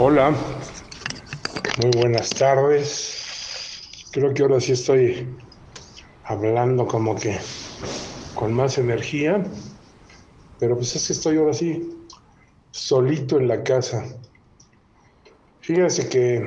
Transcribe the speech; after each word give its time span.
Hola, 0.00 0.30
muy 1.82 1.90
buenas 1.90 2.30
tardes. 2.30 4.06
Creo 4.12 4.32
que 4.32 4.42
ahora 4.42 4.60
sí 4.60 4.70
estoy 4.70 5.36
hablando 6.22 6.86
como 6.86 7.16
que 7.16 7.36
con 8.36 8.52
más 8.52 8.78
energía, 8.78 9.42
pero 10.60 10.76
pues 10.76 10.94
es 10.94 11.04
que 11.04 11.14
estoy 11.14 11.38
ahora 11.38 11.52
sí 11.52 12.06
solito 12.70 13.38
en 13.38 13.48
la 13.48 13.64
casa. 13.64 14.06
Fíjense 15.62 16.08
que 16.08 16.46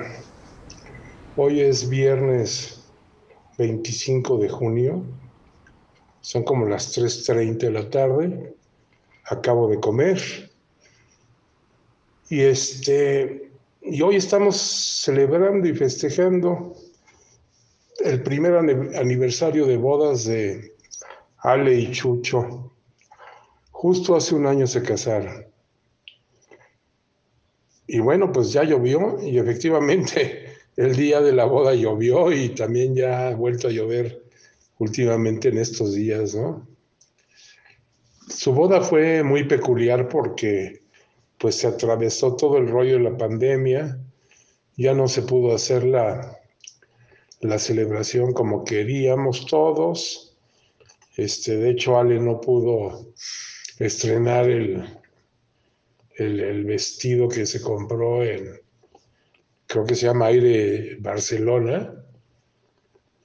hoy 1.35 1.59
es 1.59 1.89
viernes 1.89 2.89
25 3.57 4.37
de 4.37 4.47
junio, 4.47 5.05
son 6.21 6.45
como 6.45 6.65
las 6.67 6.97
3.30 6.97 7.57
de 7.57 7.71
la 7.71 7.89
tarde, 7.89 8.55
acabo 9.25 9.67
de 9.67 9.77
comer 9.81 10.50
y 12.31 12.43
este, 12.43 13.51
y 13.81 14.01
hoy 14.01 14.15
estamos 14.15 14.55
celebrando 14.55 15.67
y 15.67 15.75
festejando 15.75 16.77
el 17.99 18.23
primer 18.23 18.55
aniversario 18.55 19.65
de 19.65 19.75
bodas 19.75 20.23
de 20.23 20.73
Ale 21.39 21.77
y 21.77 21.91
Chucho. 21.91 22.71
Justo 23.71 24.15
hace 24.15 24.33
un 24.33 24.47
año 24.47 24.65
se 24.65 24.81
casaron. 24.81 25.45
Y 27.85 27.99
bueno, 27.99 28.31
pues 28.31 28.53
ya 28.53 28.63
llovió 28.63 29.21
y 29.21 29.37
efectivamente 29.37 30.55
el 30.77 30.95
día 30.95 31.19
de 31.19 31.33
la 31.33 31.43
boda 31.43 31.75
llovió 31.75 32.31
y 32.31 32.55
también 32.55 32.95
ya 32.95 33.27
ha 33.27 33.35
vuelto 33.35 33.67
a 33.67 33.71
llover 33.71 34.23
últimamente 34.77 35.49
en 35.49 35.57
estos 35.57 35.95
días, 35.95 36.33
¿no? 36.33 36.65
Su 38.29 38.53
boda 38.53 38.79
fue 38.79 39.21
muy 39.21 39.43
peculiar 39.43 40.07
porque 40.07 40.81
pues 41.41 41.55
se 41.55 41.67
atravesó 41.67 42.35
todo 42.35 42.57
el 42.57 42.67
rollo 42.67 42.93
de 42.93 43.03
la 43.09 43.17
pandemia, 43.17 43.99
ya 44.77 44.93
no 44.93 45.07
se 45.07 45.23
pudo 45.23 45.55
hacer 45.55 45.83
la, 45.83 46.39
la 47.41 47.57
celebración 47.57 48.31
como 48.31 48.63
queríamos 48.63 49.47
todos. 49.47 50.37
Este, 51.17 51.57
de 51.57 51.71
hecho, 51.71 51.97
Ale 51.97 52.19
no 52.19 52.39
pudo 52.39 53.07
estrenar 53.79 54.47
el, 54.49 54.85
el, 56.15 56.63
vestido 56.63 57.27
que 57.27 57.47
se 57.47 57.59
compró 57.59 58.23
en, 58.23 58.59
creo 59.65 59.85
que 59.85 59.95
se 59.95 60.05
llama 60.05 60.27
Aire 60.27 60.97
Barcelona. 60.99 61.95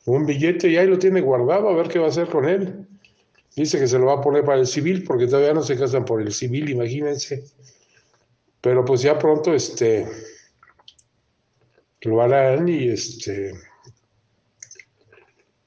Un 0.06 0.25
billete 0.25 0.69
y 0.69 0.78
ahí 0.78 0.86
lo 0.86 0.98
tiene 0.98 1.20
guardado, 1.20 1.69
a 1.69 1.77
ver 1.77 1.89
qué 1.89 1.98
va 1.98 2.06
a 2.06 2.11
hacer 2.11 2.28
con 2.28 2.48
él. 2.48 2.86
Dice 3.55 3.78
que 3.78 3.86
se 3.86 3.98
lo 3.98 4.06
va 4.06 4.14
a 4.14 4.20
poner 4.20 4.45
para 4.45 4.61
el 4.61 4.67
civil, 4.67 5.05
porque 5.05 5.27
todavía 5.27 5.53
no 5.53 5.62
se 5.62 5.77
casan 5.77 6.05
por 6.05 6.23
el 6.23 6.33
civil, 6.33 6.70
imagínense. 6.70 7.45
Pero 8.61 8.85
pues 8.85 9.03
ya 9.03 9.19
pronto 9.19 9.55
este 9.55 10.07
lo 12.03 12.21
harán 12.23 12.69
y 12.69 12.89
este 12.89 13.53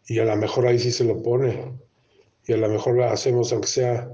y 0.08 0.20
a 0.20 0.26
lo 0.26 0.36
mejor 0.38 0.68
ahí 0.68 0.80
sí 0.80 0.92
se 0.92 1.04
lo 1.04 1.22
pone 1.22 1.74
y 2.46 2.54
a 2.54 2.58
lo 2.58 2.70
mejor 2.70 3.02
hacemos 3.04 3.52
aunque 3.52 3.68
sea 3.68 4.10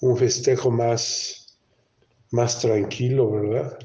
un 0.00 0.16
festejo 0.16 0.70
más 0.70 1.42
más 2.30 2.60
tranquilo, 2.60 3.30
¿verdad? 3.30 3.78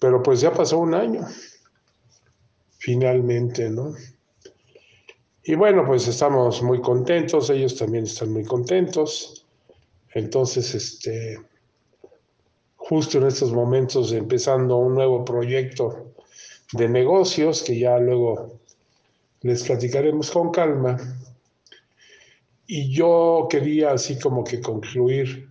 Pero 0.00 0.22
pues 0.22 0.40
ya 0.40 0.52
pasó 0.52 0.78
un 0.78 0.94
año, 0.94 1.26
finalmente, 2.78 3.68
¿no? 3.70 3.94
Y 5.42 5.54
bueno, 5.54 5.84
pues 5.86 6.06
estamos 6.06 6.62
muy 6.62 6.80
contentos, 6.80 7.50
ellos 7.50 7.76
también 7.76 8.04
están 8.04 8.30
muy 8.30 8.44
contentos. 8.44 9.46
Entonces, 10.12 10.74
este, 10.74 11.40
justo 12.88 13.18
en 13.18 13.26
estos 13.26 13.52
momentos 13.52 14.12
empezando 14.12 14.78
un 14.78 14.94
nuevo 14.94 15.22
proyecto 15.22 16.14
de 16.72 16.88
negocios 16.88 17.62
que 17.62 17.78
ya 17.78 17.98
luego 17.98 18.60
les 19.42 19.62
platicaremos 19.62 20.30
con 20.30 20.50
calma. 20.50 20.96
Y 22.66 22.90
yo 22.90 23.46
quería 23.50 23.92
así 23.92 24.18
como 24.18 24.42
que 24.42 24.60
concluir, 24.60 25.48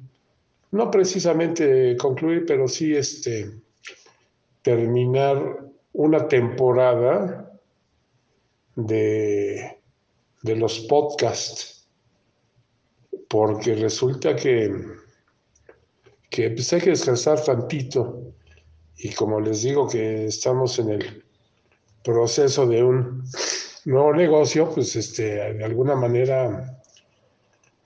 no 0.72 0.90
precisamente 0.90 1.96
concluir, 1.98 2.44
pero 2.48 2.68
sí 2.68 2.96
este, 2.96 3.52
terminar 4.64 5.60
una 5.94 6.28
temporada 6.28 7.60
de, 8.76 9.78
de 10.42 10.56
los 10.56 10.80
podcasts, 10.82 11.88
porque 13.28 13.76
resulta 13.76 14.36
que 14.36 15.07
que 16.30 16.50
pues 16.52 16.72
hay 16.74 16.82
que 16.82 16.90
descansar 16.92 17.44
tantito. 17.44 18.34
Y 18.98 19.12
como 19.14 19.40
les 19.40 19.62
digo 19.62 19.88
que 19.88 20.26
estamos 20.26 20.80
en 20.80 20.90
el 20.90 21.24
proceso 22.04 22.66
de 22.66 22.84
un 22.84 23.24
nuevo 23.86 24.14
negocio, 24.14 24.72
pues 24.74 24.96
este, 24.96 25.54
de 25.54 25.64
alguna 25.64 25.96
manera, 25.96 26.82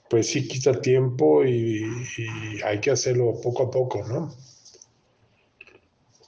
pues 0.09 0.28
sí 0.28 0.47
quita 0.47 0.79
tiempo 0.79 1.44
y, 1.46 1.84
y 2.18 2.62
hay 2.63 2.79
que 2.79 2.91
hacerlo 2.91 3.40
poco 3.41 3.63
a 3.63 3.72
poco, 3.72 4.07
¿no? 4.07 4.34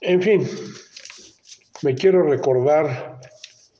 En 0.00 0.20
fin, 0.20 0.46
me 1.82 1.94
quiero 1.94 2.22
recordar, 2.22 3.20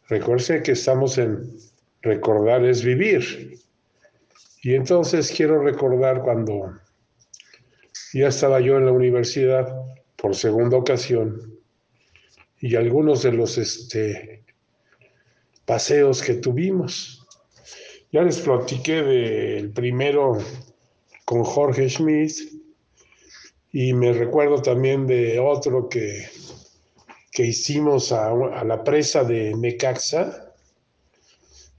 recuerde 0.09 0.63
que 0.63 0.73
estamos 0.73 1.19
en 1.19 1.59
recordar 2.05 2.65
es 2.65 2.85
vivir. 2.85 3.59
Y 4.63 4.75
entonces 4.75 5.33
quiero 5.35 5.63
recordar 5.63 6.23
cuando 6.23 6.79
ya 8.15 8.29
estaba 8.29 8.61
yo 8.61 8.77
en 8.77 8.87
la 8.87 8.93
universidad 8.93 9.77
por 10.15 10.37
segunda 10.37 10.77
ocasión 10.77 11.59
y 12.61 12.77
algunos 12.77 13.25
de 13.25 13.33
los 13.33 13.59
este, 13.59 14.45
paseos 15.65 16.23
que 16.23 16.35
tuvimos. 16.35 17.27
Ya 18.13 18.23
les 18.23 18.39
platiqué 18.39 19.03
del 19.03 19.73
primero 19.73 20.39
con 21.25 21.43
Jorge 21.43 21.91
Schmidt 21.91 22.37
y 23.73 23.93
me 23.93 24.13
recuerdo 24.13 24.63
también 24.63 25.09
de 25.09 25.41
otro 25.41 25.89
que, 25.89 26.29
que 27.33 27.47
hicimos 27.47 28.13
a, 28.13 28.33
la 28.65 28.85
presa 28.85 29.25
de 29.25 29.55
Necaxa. 29.57 30.55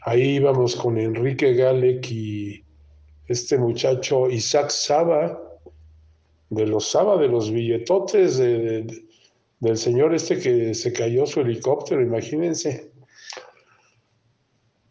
Ahí 0.01 0.35
íbamos 0.35 0.75
con 0.75 0.97
Enrique 0.97 1.53
Galec 1.53 2.11
y 2.11 2.65
este 3.25 3.57
muchacho 3.57 4.29
Isaac 4.29 4.69
Saba 4.69 5.44
de 6.49 6.67
los 6.67 6.89
Saba, 6.89 7.17
de 7.17 7.27
los 7.27 7.51
billetotes 7.51 8.37
del 8.37 9.77
señor 9.77 10.13
este 10.13 10.39
que 10.39 10.73
se 10.73 10.93
cayó 10.93 11.25
su 11.25 11.41
helicóptero, 11.41 12.01
imagínense. 12.01 12.91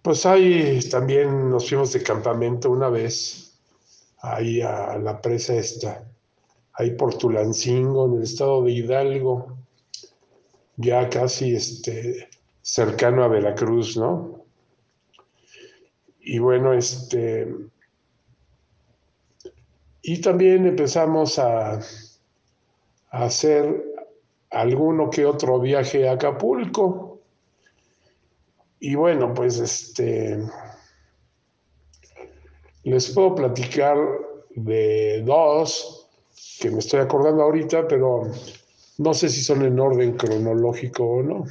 Pues 0.03 0.27
ahí 0.27 0.81
también 0.91 1.49
nos 1.49 1.69
fuimos 1.69 1.93
de 1.93 2.03
campamento 2.03 2.71
una 2.71 2.89
vez, 2.89 3.59
ahí 4.21 4.61
a 4.61 4.99
la 4.99 5.21
presa 5.21 5.55
esta, 5.55 6.05
ahí 6.75 6.91
por 6.91 7.17
Tulancingo, 7.17 8.07
en 8.07 8.19
el 8.19 8.23
estado 8.25 8.63
de 8.65 8.73
Hidalgo, 8.73 9.57
ya 10.77 11.09
casi 11.09 11.55
este, 11.55 12.29
cercano 12.61 13.25
a 13.25 13.29
Veracruz, 13.29 13.97
¿no? 13.97 14.45
Y 16.21 16.39
bueno, 16.39 16.73
este, 16.73 17.47
y 20.07 20.21
también 20.21 20.67
empezamos 20.67 21.39
a, 21.39 21.81
hacer 23.11 23.85
alguno 24.51 25.09
que 25.09 25.25
otro 25.25 25.61
viaje 25.61 26.09
a 26.09 26.13
Acapulco. 26.13 27.21
Y 28.81 28.97
bueno, 28.97 29.33
pues 29.33 29.59
este, 29.61 30.41
les 32.83 33.11
puedo 33.13 33.37
platicar 33.37 33.97
de 34.51 35.23
dos 35.25 36.11
que 36.61 36.71
me 36.71 36.81
estoy 36.81 37.01
acordando 37.01 37.45
ahorita, 37.45 37.89
pero 37.89 38.31
no 38.99 39.15
sé 39.15 39.29
si 39.29 39.43
son 39.43 39.65
en 39.65 39.79
orden 39.79 40.17
cronológico 40.17 41.05
o 41.05 41.23
no. 41.23 41.45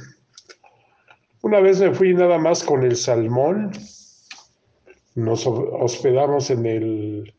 Una 1.42 1.60
vez 1.60 1.80
me 1.80 1.92
fui 1.92 2.14
nada 2.14 2.38
más 2.38 2.62
con 2.62 2.84
el 2.84 2.96
salmón, 2.96 3.72
nos 5.14 5.46
hospedamos 5.46 6.50
en 6.50 6.66
el 6.66 7.33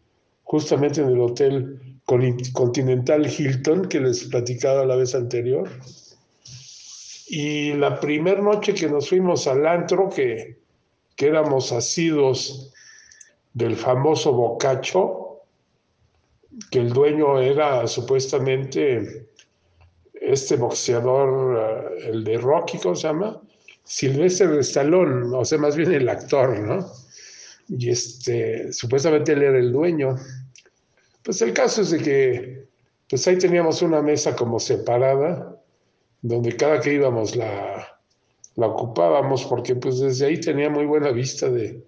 justamente 0.56 1.02
en 1.02 1.10
el 1.10 1.20
hotel 1.20 2.00
Continental 2.06 3.28
Hilton 3.28 3.90
que 3.90 4.00
les 4.00 4.24
platicaba 4.24 4.86
la 4.86 4.96
vez 4.96 5.14
anterior. 5.14 5.70
Y 7.28 7.74
la 7.74 8.00
primera 8.00 8.42
noche 8.42 8.74
que 8.74 8.88
nos 8.88 9.10
fuimos 9.10 9.48
al 9.48 9.68
antro, 9.68 10.10
que, 10.10 10.58
que 11.18 11.28
éramos 11.28 11.74
asidos 11.74 12.72
del 13.54 13.76
famoso 13.76 14.32
Bocacho, 14.32 15.42
que 16.72 16.80
el 16.80 16.94
dueño 16.94 17.42
era 17.42 17.86
supuestamente 17.86 19.28
este 20.14 20.56
boxeador, 20.56 21.60
eh, 21.60 22.10
el 22.12 22.24
de 22.24 22.38
Rocky, 22.38 22.78
¿cómo 22.78 22.96
se 22.96 23.10
llama? 23.10 23.42
Silvestre 23.84 24.48
de 24.48 24.62
Stallone, 24.62 25.36
o 25.36 25.44
sea, 25.44 25.58
más 25.58 25.76
bien 25.76 25.92
el 25.92 26.08
actor, 26.08 26.58
¿no? 26.60 26.90
y 27.68 27.90
este, 27.90 28.72
supuestamente 28.72 29.34
él 29.34 29.44
era 29.44 29.58
el 29.58 29.72
dueño. 29.72 30.16
Pues 31.26 31.42
el 31.42 31.54
caso 31.54 31.82
es 31.82 31.90
de 31.90 31.98
que 31.98 32.68
pues 33.10 33.28
ahí 33.28 33.38
teníamos 33.38 33.82
una 33.82 34.02
mesa 34.04 34.36
como 34.36 34.60
separada, 34.60 35.60
donde 36.22 36.56
cada 36.56 36.80
que 36.80 36.94
íbamos 36.94 37.36
la, 37.36 38.00
la 38.56 38.68
ocupábamos, 38.68 39.44
porque 39.46 39.76
pues 39.76 40.00
desde 40.00 40.28
ahí 40.28 40.40
tenía 40.40 40.70
muy 40.70 40.86
buena 40.86 41.12
vista 41.12 41.50
de, 41.50 41.84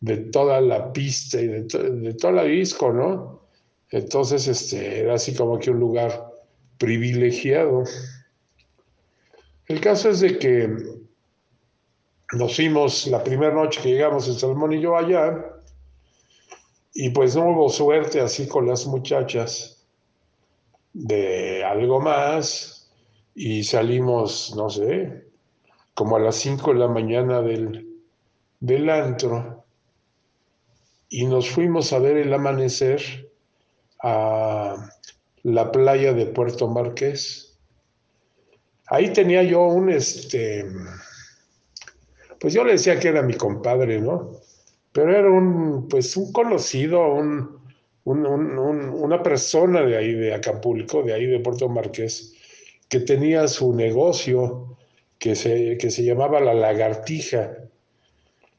de 0.00 0.16
toda 0.16 0.60
la 0.60 0.92
pista 0.92 1.40
y 1.40 1.46
de, 1.46 1.62
de 1.62 2.14
toda 2.14 2.32
la 2.32 2.42
disco, 2.42 2.92
¿no? 2.92 3.42
Entonces, 3.90 4.48
este, 4.48 5.00
era 5.00 5.14
así 5.14 5.32
como 5.32 5.60
que 5.60 5.70
un 5.70 5.78
lugar 5.78 6.32
privilegiado. 6.76 7.84
El 9.66 9.80
caso 9.80 10.10
es 10.10 10.20
de 10.20 10.38
que 10.38 10.76
nos 12.32 12.56
fuimos 12.56 13.06
la 13.06 13.22
primera 13.22 13.54
noche 13.54 13.80
que 13.80 13.90
llegamos, 13.90 14.26
el 14.26 14.34
Salmón 14.34 14.72
y 14.72 14.80
yo 14.80 14.96
allá, 14.96 15.55
y 16.96 17.10
pues 17.10 17.36
no 17.36 17.50
hubo 17.50 17.68
suerte 17.68 18.20
así 18.20 18.48
con 18.48 18.66
las 18.66 18.86
muchachas 18.86 19.86
de 20.92 21.62
algo 21.62 22.00
más, 22.00 22.90
y 23.34 23.64
salimos, 23.64 24.54
no 24.56 24.70
sé, 24.70 25.26
como 25.94 26.16
a 26.16 26.20
las 26.20 26.36
5 26.36 26.72
de 26.72 26.78
la 26.78 26.88
mañana 26.88 27.42
del, 27.42 27.86
del 28.60 28.88
antro, 28.88 29.64
y 31.08 31.26
nos 31.26 31.50
fuimos 31.50 31.92
a 31.92 31.98
ver 31.98 32.16
el 32.16 32.32
amanecer 32.32 33.30
a 34.02 34.90
la 35.42 35.70
playa 35.70 36.12
de 36.12 36.26
Puerto 36.26 36.66
Marqués 36.66 37.46
Ahí 38.88 39.12
tenía 39.12 39.42
yo 39.42 39.64
un, 39.64 39.90
este, 39.90 40.64
pues 42.38 42.54
yo 42.54 42.64
le 42.64 42.72
decía 42.72 43.00
que 43.00 43.08
era 43.08 43.22
mi 43.22 43.34
compadre, 43.34 44.00
¿no? 44.00 44.30
Pero 44.96 45.14
era 45.14 45.30
un, 45.30 45.88
pues 45.88 46.16
un 46.16 46.32
conocido, 46.32 47.06
un, 47.12 47.60
una 48.04 49.22
persona 49.22 49.82
de 49.82 49.94
ahí, 49.94 50.14
de 50.14 50.32
Acapulco, 50.32 51.02
de 51.02 51.12
ahí 51.12 51.26
de 51.26 51.40
Puerto 51.40 51.68
Marqués, 51.68 52.34
que 52.88 53.00
tenía 53.00 53.46
su 53.46 53.74
negocio 53.74 54.78
que 55.18 55.34
se, 55.34 55.76
que 55.76 55.90
se 55.90 56.02
llamaba 56.02 56.40
La 56.40 56.54
Lagartija. 56.54 57.58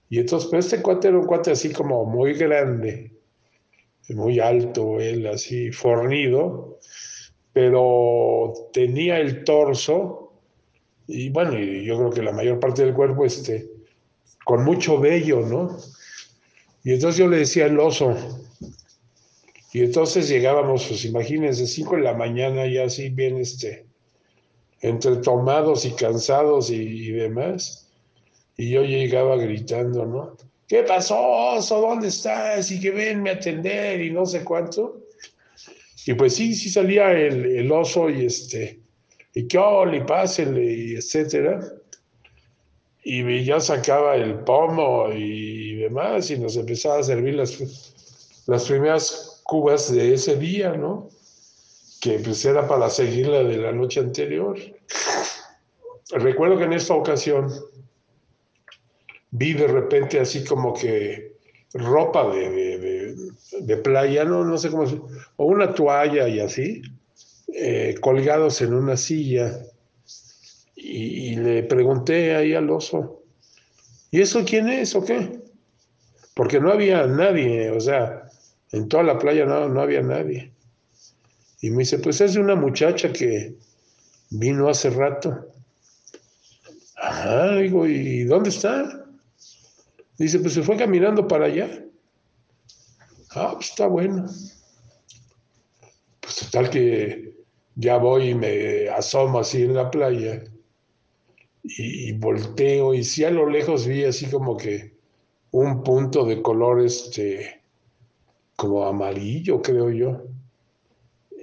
Y 0.10 0.20
entonces, 0.20 0.48
pues 0.52 0.66
este 0.66 0.84
cuate 0.84 1.08
era 1.08 1.18
un 1.18 1.26
cuate 1.26 1.50
así 1.50 1.74
como 1.74 2.06
muy 2.06 2.34
grande, 2.34 3.14
muy 4.10 4.40
alto, 4.40 5.00
él 5.00 5.26
así 5.26 5.72
fornido, 5.72 6.78
pero 7.52 8.54
tenía 8.72 9.20
el 9.20 9.44
torso 9.44 10.34
y 11.08 11.30
bueno, 11.30 11.58
yo 11.58 11.98
creo 11.98 12.12
que 12.12 12.22
la 12.22 12.32
mayor 12.32 12.60
parte 12.60 12.86
del 12.86 12.94
cuerpo 12.94 13.26
este, 13.26 13.72
con 14.46 14.64
mucho 14.64 15.00
vello, 15.00 15.42
¿no? 15.42 15.97
Y 16.88 16.94
entonces 16.94 17.20
yo 17.20 17.28
le 17.28 17.40
decía 17.40 17.66
el 17.66 17.78
oso. 17.82 18.16
Y 19.74 19.82
entonces 19.82 20.30
llegábamos, 20.30 20.86
pues 20.86 21.04
imagínense, 21.04 21.68
5 21.68 21.98
de 21.98 22.02
la 22.02 22.14
mañana 22.14 22.66
ya 22.66 22.86
así 22.86 23.10
bien, 23.10 23.36
este, 23.36 23.86
entre 24.80 25.18
tomados 25.18 25.84
y 25.84 25.92
cansados 25.92 26.70
y, 26.70 27.12
demás. 27.12 27.92
Y 28.56 28.70
yo 28.70 28.84
llegaba 28.84 29.36
gritando, 29.36 30.06
¿no? 30.06 30.38
¿Qué 30.66 30.84
pasó, 30.84 31.20
oso? 31.58 31.82
¿Dónde 31.82 32.08
estás? 32.08 32.72
Y 32.72 32.80
que 32.80 32.92
venme 32.92 33.32
a 33.32 33.34
atender 33.34 34.00
y 34.00 34.10
no 34.10 34.26
sé 34.26 34.46
cuánto. 34.46 35.02
Y 36.06 36.14
pues 36.14 36.36
sí, 36.36 36.56
sí 36.56 36.70
salía 36.70 37.12
el, 37.12 37.70
oso 37.70 38.10
y 38.10 38.28
este, 38.28 38.80
y 39.34 39.46
qué 39.46 39.58
ole, 39.58 40.06
pásenle, 40.06 40.64
y 40.64 40.96
etcétera. 40.96 41.60
Y 43.10 43.46
ya 43.46 43.62
sacaba 43.62 44.18
el 44.18 44.40
pomo 44.42 45.08
y 45.14 45.76
demás, 45.76 46.30
y 46.30 46.38
nos 46.38 46.58
empezaba 46.58 47.00
a 47.00 47.04
servir 47.04 47.36
las, 47.36 47.58
las 48.48 48.66
primeras 48.68 49.40
cubas 49.46 49.90
de 49.94 50.14
ese 50.14 50.36
día, 50.36 50.74
¿no? 50.74 51.08
Que 52.02 52.20
pues 52.20 52.44
era 52.44 52.68
para 52.68 52.90
seguir 52.90 53.30
la 53.30 53.44
de 53.44 53.60
la 53.60 53.72
noche 53.72 54.02
anterior. 54.02 54.58
Recuerdo 56.12 56.58
que 56.58 56.66
en 56.66 56.74
esta 56.74 56.96
ocasión 56.96 57.50
vi 59.32 59.54
de 59.54 59.68
repente 59.68 60.20
así 60.20 60.44
como 60.44 60.74
que 60.74 61.32
ropa 61.76 62.30
de, 62.36 63.16
de, 63.62 63.78
playa, 63.78 64.26
no, 64.26 64.44
no 64.44 64.58
sé 64.58 64.70
cómo, 64.70 64.84
o 65.38 65.46
una 65.46 65.74
toalla 65.74 66.28
y 66.28 66.42
así, 66.42 66.82
eh, 67.54 67.96
colgados 68.02 68.62
en 68.62 68.74
una 68.74 68.98
silla. 68.98 69.58
Y, 70.90 71.36
le 71.36 71.64
pregunté 71.64 72.34
ahí 72.34 72.54
al 72.54 72.70
oso, 72.70 73.22
¿y 74.10 74.22
eso 74.22 74.46
quién 74.46 74.70
es 74.70 74.96
o 74.96 75.04
qué? 75.04 75.42
Porque 76.34 76.62
no 76.62 76.72
había 76.72 77.06
nadie, 77.06 77.72
o 77.72 77.80
sea, 77.82 78.30
en 78.72 78.88
toda 78.88 79.04
la 79.04 79.20
playa 79.20 79.46
no, 79.46 79.68
no 79.68 79.82
había 79.82 80.02
nadie. 80.02 80.54
Y 81.60 81.72
me 81.72 81.80
dice, 81.80 82.00
pues 82.00 82.22
es 82.22 82.36
de 82.36 82.40
una 82.40 82.56
muchacha 82.56 83.12
que 83.12 83.58
vino 84.30 84.70
hace 84.70 84.90
rato. 84.90 85.48
Ajá, 86.96 87.58
digo, 87.58 87.86
¿y 87.86 88.24
dónde 88.24 88.50
está? 88.50 89.06
Dice, 90.18 90.40
pues 90.40 90.54
se 90.54 90.64
fue 90.64 90.78
caminando 90.78 91.28
para 91.28 91.48
allá. 91.48 91.84
Ah, 93.32 93.52
pues 93.56 93.72
está 93.72 93.88
bueno. 93.88 94.26
Pues 96.22 96.36
total 96.38 96.70
que 96.70 97.34
ya 97.76 97.98
voy 97.98 98.30
y 98.30 98.36
me 98.36 98.88
asomo 98.90 99.40
así 99.40 99.64
en 99.64 99.74
la 99.74 99.92
playa 99.92 100.44
y, 101.68 102.14
volteo 102.14 102.94
y 102.94 103.04
si 103.04 103.26
a 103.26 103.32
lo 103.32 103.50
lejos 103.50 103.86
vi 103.86 104.06
así 104.06 104.28
como 104.30 104.56
que 104.56 104.94
un 105.52 105.84
punto 105.84 106.26
de 106.26 106.42
color 106.42 106.82
este 106.82 107.62
como 108.56 108.86
amarillo 108.86 109.62
creo 109.62 109.90
yo. 109.92 110.24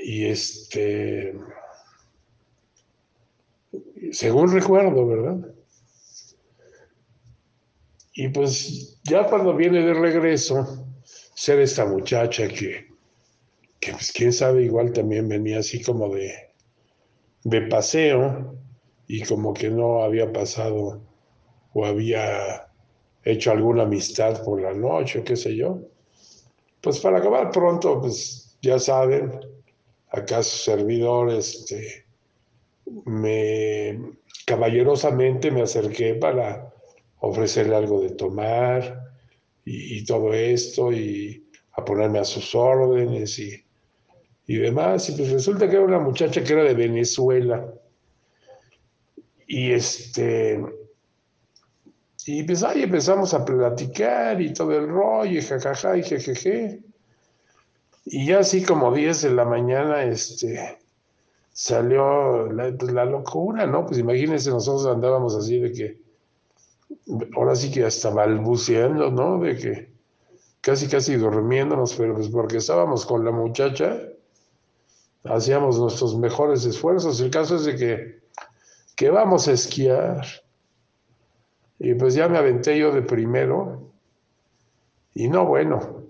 Y 0.03 0.27
este 0.27 1.35
según 4.13 4.53
recuerdo 4.53 5.07
verdad 5.07 5.55
y 8.15 8.29
pues 8.29 8.97
ya 9.03 9.27
cuando 9.27 9.57
viene 9.57 9.81
de 9.81 9.93
regreso, 9.93 10.87
ser 11.35 11.59
esta 11.59 11.85
muchacha 11.85 12.47
que, 12.47 12.87
que 13.81 13.91
pues 13.91 14.13
quién 14.13 14.33
sabe, 14.33 14.63
igual 14.63 14.93
también 14.93 15.29
venía 15.29 15.59
así 15.59 15.83
como 15.83 16.15
de, 16.15 16.33
de 17.43 17.63
paseo 17.63 18.57
y 19.07 19.23
como 19.23 19.53
que 19.55 19.71
no 19.71 20.03
había 20.03 20.33
pasado 20.33 21.03
o 21.73 21.85
había 21.85 22.69
hecho 23.25 23.51
alguna 23.51 23.83
amistad 23.85 24.43
por 24.45 24.61
la 24.61 24.75
noche 24.75 25.21
o 25.21 25.25
qué 25.25 25.37
sé 25.37 25.57
yo. 25.57 25.81
Pues 26.81 27.01
para 27.01 27.19
acabar 27.19 27.51
pronto, 27.51 28.01
pues 28.01 28.57
ya 28.61 28.79
saben, 28.79 29.41
acá 30.11 30.43
su 30.43 30.59
servidor, 30.59 31.31
este, 31.31 32.07
me 33.07 33.99
caballerosamente 34.47 35.51
me 35.51 35.63
acerqué 35.63 36.15
para 36.15 36.73
ofrecerle 37.21 37.77
algo 37.77 38.01
de 38.01 38.11
tomar 38.11 39.03
y, 39.65 40.05
todo 40.05 40.35
esto 40.35 40.93
y 40.93 41.49
a 41.73 41.85
ponerme 41.85 42.19
a 42.19 42.25
sus 42.25 42.55
órdenes 42.55 43.39
y, 43.39 43.65
y 44.47 44.57
demás. 44.57 45.09
Y 45.09 45.13
pues 45.13 45.31
resulta 45.31 45.69
que 45.69 45.77
era 45.77 45.85
una 45.85 45.99
muchacha 45.99 46.45
que 46.45 46.53
era 46.53 46.65
de 46.65 46.75
Venezuela. 46.75 47.73
Y 49.47 49.73
este, 49.73 50.61
y 52.27 52.43
pues 52.45 52.63
ahí 52.63 52.83
empezamos 52.83 53.35
a 53.35 53.45
platicar 53.45 54.41
y 54.41 54.53
todo 54.53 54.73
el 54.73 54.89
rollo, 54.89 55.39
y 55.39 55.43
jajaja, 55.43 55.97
y 55.99 56.03
jejeje. 56.03 56.81
Y 58.07 58.27
ya 58.27 58.41
así 58.41 58.63
como 58.63 58.93
10 58.93 59.23
de 59.23 59.31
la 59.31 59.45
mañana, 59.45 60.05
este, 60.05 60.79
salió 61.53 62.51
la, 62.53 62.73
pues, 62.77 62.93
la 62.93 63.05
locura, 63.05 63.67
¿no? 63.67 63.87
Pues 63.87 63.99
imagínense, 63.99 64.51
nosotros 64.51 64.87
andábamos 64.87 65.35
así 65.35 65.59
de 65.59 65.73
que 65.73 66.05
ahora 67.37 67.55
sí 67.55 67.71
que 67.71 67.85
hasta 67.85 68.11
balbuceando, 68.11 69.11
¿no? 69.11 69.39
De 69.41 69.57
que 69.57 69.95
casi, 70.61 70.89
casi 70.89 71.17
durmiéndonos, 71.17 71.95
pero 71.95 72.15
pues 72.15 72.29
porque 72.29 72.57
estábamos 72.57 73.05
con 73.05 73.25
la 73.25 73.31
muchacha, 73.31 74.01
hacíamos 75.25 75.79
nuestros 75.79 76.17
mejores 76.17 76.65
esfuerzos. 76.65 77.21
El 77.21 77.31
caso 77.31 77.57
es 77.57 77.65
de 77.65 77.77
que, 77.77 78.24
que 78.95 79.11
vamos 79.11 79.49
a 79.49 79.53
esquiar. 79.53 80.25
Y 81.79 81.95
pues 81.95 82.15
ya 82.15 82.29
me 82.29 82.39
aventé 82.39 82.79
yo 82.79 82.93
de 82.93 83.03
primero. 83.03 83.91
Y 85.15 85.29
no, 85.29 85.47
bueno, 85.47 86.03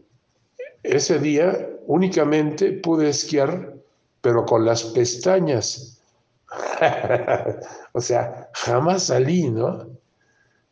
ese 0.83 1.19
día 1.19 1.71
únicamente 1.87 2.73
pude 2.73 3.09
esquiar, 3.09 3.75
pero 4.21 4.45
con 4.45 4.65
las 4.65 4.85
pestañas. 4.85 6.01
o 7.93 8.01
sea, 8.01 8.51
jamás 8.55 9.05
salí, 9.05 9.51
¿no? 9.51 9.89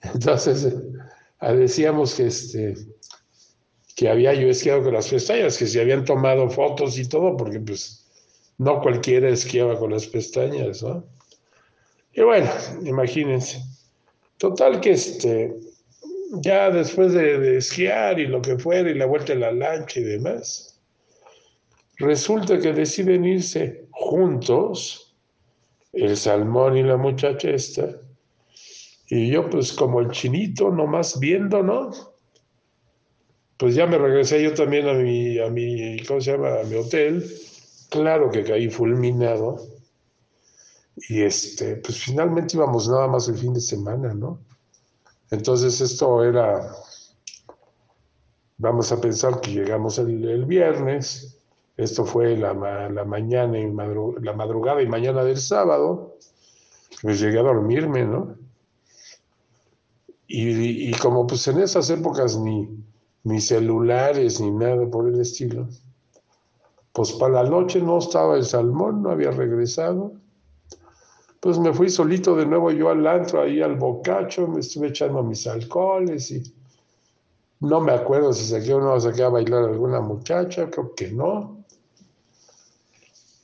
Entonces, 0.03 0.65
eh, 0.65 1.53
decíamos 1.55 2.15
que, 2.15 2.27
este, 2.27 2.75
que 3.97 4.09
había 4.09 4.35
yo 4.35 4.49
esquiado 4.49 4.83
con 4.83 4.95
las 4.95 5.09
pestañas, 5.09 5.59
que 5.59 5.67
se 5.67 5.81
habían 5.81 6.05
tomado 6.05 6.49
fotos 6.51 6.99
y 6.99 7.09
todo, 7.09 7.37
porque 7.37 7.61
pues 7.61 8.07
no 8.59 8.81
cualquiera 8.81 9.29
esquiaba 9.29 9.79
con 9.79 9.91
las 9.91 10.07
pestañas, 10.07 10.83
¿no? 10.83 11.05
Y 12.15 12.23
bueno, 12.23 12.51
imagínense. 12.85 13.63
Total 14.39 14.81
que 14.81 14.93
este, 14.93 15.55
ya 16.41 16.71
después 16.71 17.13
de, 17.13 17.39
de 17.39 17.59
esquiar 17.59 18.19
y 18.19 18.27
lo 18.27 18.43
que 18.43 18.59
fuera, 18.59 18.91
y 18.91 18.95
la 18.95 19.07
vuelta 19.07 19.33
en 19.33 19.41
la 19.41 19.53
lancha 19.53 20.01
y 20.01 20.05
demás, 20.05 20.81
resulta 21.99 22.59
que 22.59 22.73
deciden 22.73 23.25
irse 23.25 23.87
juntos, 23.91 25.15
el 25.93 26.17
salmón 26.17 26.77
y 26.77 26.83
la 26.83 26.97
muchacha 26.97 27.51
esta, 27.51 27.89
y 29.09 29.31
yo 29.31 29.49
pues 29.51 29.73
como 29.73 30.01
el 30.01 30.11
chinito, 30.11 30.71
nomás 30.71 31.21
viendo, 31.21 31.63
¿no? 31.63 31.91
Pues 33.59 33.75
ya 33.75 33.87
me 33.87 33.99
regresé 33.99 34.43
yo 34.43 34.55
también 34.55 34.89
a 34.89 34.95
mi, 34.95 35.39
a 35.39 35.49
mi, 35.49 36.03
¿cómo 36.05 36.21
se 36.21 36.33
llama? 36.33 36.61
A 36.61 36.65
mi 36.65 36.77
hotel. 36.77 37.23
Claro 37.91 38.31
que 38.31 38.43
caí 38.43 38.71
fulminado. 38.71 39.72
Y 40.97 41.23
este, 41.23 41.77
pues 41.77 41.99
finalmente 41.99 42.57
íbamos 42.57 42.89
nada 42.89 43.09
más 43.09 43.29
el 43.29 43.37
fin 43.37 43.55
de 43.55 43.61
semana, 43.61 44.13
¿no? 44.15 44.39
Entonces 45.31 45.81
esto 45.81 46.23
era, 46.23 46.71
vamos 48.59 48.93
a 48.93 49.01
pensar 49.01 49.41
que 49.41 49.53
llegamos 49.53 49.99
el, 49.99 50.45
viernes, 50.45 51.39
esto 51.77 52.05
fue 52.05 52.37
la, 52.37 52.53
la 52.91 53.05
mañana 53.05 53.59
y 53.59 53.73
la 54.21 54.33
madrugada 54.35 54.83
y 54.83 54.87
mañana 54.87 55.25
del 55.25 55.39
sábado, 55.39 56.19
pues 57.01 57.19
llegué 57.19 57.39
a 57.39 57.43
dormirme, 57.43 58.05
¿no? 58.05 58.37
Y, 60.27 60.89
y, 60.89 60.93
como 60.95 61.27
pues 61.27 61.47
en 61.49 61.61
esas 61.61 61.91
épocas 61.91 62.39
ni, 62.39 62.69
ni 63.25 63.41
celulares 63.41 64.41
ni 64.41 64.51
nada 64.51 64.89
por 64.91 65.09
el 65.09 65.21
estilo, 65.21 65.69
pues 66.93 67.13
para 67.13 67.43
la 67.43 67.51
noche 67.51 67.81
no 67.81 67.99
estaba 67.99 68.37
el 68.37 68.45
salmón, 68.45 69.03
no 69.03 69.11
había 69.11 69.31
regresado. 69.31 70.13
Pues 71.43 71.59
me 71.59 71.73
fui 71.73 71.91
solito 71.91 72.37
de 72.37 72.47
nuevo 72.47 72.71
yo 72.71 72.89
al 72.89 73.05
antro, 73.05 73.43
ahí 73.43 73.61
al 73.61 73.75
bocacho, 73.75 74.47
me 74.47 74.61
estuve 74.61 74.91
echando 74.91 75.25
mis 75.25 75.45
alcoholes 75.49 76.31
y 76.31 76.41
no 77.59 77.81
me 77.81 77.91
acuerdo 77.91 78.33
si 78.33 78.47
saqué 78.47 78.73
o 78.73 78.81
no 78.81 79.01
saqué 79.01 79.25
a 79.25 79.29
bailar 79.29 79.65
a 79.65 79.73
alguna 79.73 80.01
muchacha, 80.01 80.71
creo 80.71 80.95
que 80.95 81.11
no. 81.11 81.65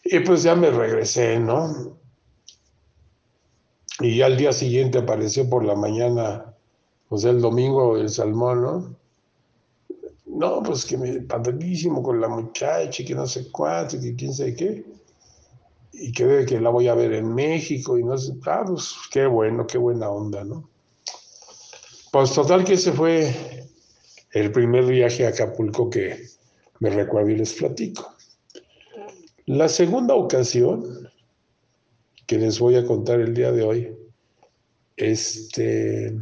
Y 0.05 0.21
pues 0.21 0.45
ya 0.45 0.55
me 0.55 0.71
regresé, 0.71 1.41
¿no? 1.41 1.99
Y 3.99 4.19
ya 4.19 4.27
al 4.27 4.37
día 4.37 4.53
siguiente 4.53 4.99
apareció 4.99 5.51
por 5.51 5.65
la 5.65 5.75
mañana, 5.75 6.55
pues 7.09 7.25
el 7.25 7.41
domingo 7.41 7.97
el 7.97 8.11
salmón, 8.11 8.63
¿no? 8.63 8.97
No, 10.25 10.63
pues 10.63 10.85
que 10.85 10.97
me 10.97 11.23
padrísimo 11.23 12.01
con 12.01 12.21
la 12.21 12.29
muchacha, 12.29 13.03
que 13.05 13.15
no 13.17 13.27
sé 13.27 13.51
cuánto, 13.51 14.01
que 14.01 14.15
quién 14.15 14.33
sabe 14.33 14.55
qué 14.55 14.98
y 16.01 16.13
que, 16.13 16.45
que 16.47 16.61
la 16.61 16.71
voy 16.71 16.89
a 16.89 16.95
ver 16.95 17.13
en 17.13 17.35
México 17.35 17.99
y 17.99 18.05
no 18.05 18.17
sé, 18.17 18.35
ah, 18.47 18.63
pues 18.67 18.95
qué 19.11 19.27
bueno, 19.27 19.67
qué 19.67 19.79
buena 19.79 20.09
onda, 20.09 20.45
¿no? 20.45 20.69
Pues 22.13 22.33
total 22.33 22.65
que 22.65 22.75
ese 22.75 22.93
fue 22.93 23.67
el 24.33 24.53
primer 24.53 24.85
viaje 24.87 25.27
a 25.27 25.31
Acapulco 25.31 25.91
que 25.91 26.27
me 26.81 26.91
recuerdo 26.91 27.31
y 27.31 27.37
les 27.37 27.53
platico. 27.55 28.15
La 29.47 29.69
segunda 29.69 30.15
ocasión 30.15 31.11
que 32.27 32.39
les 32.39 32.59
voy 32.59 32.77
a 32.77 32.85
contar 32.85 33.21
el 33.21 33.35
día 33.35 33.51
de 33.53 33.63
hoy, 33.63 33.97
este, 34.97 36.15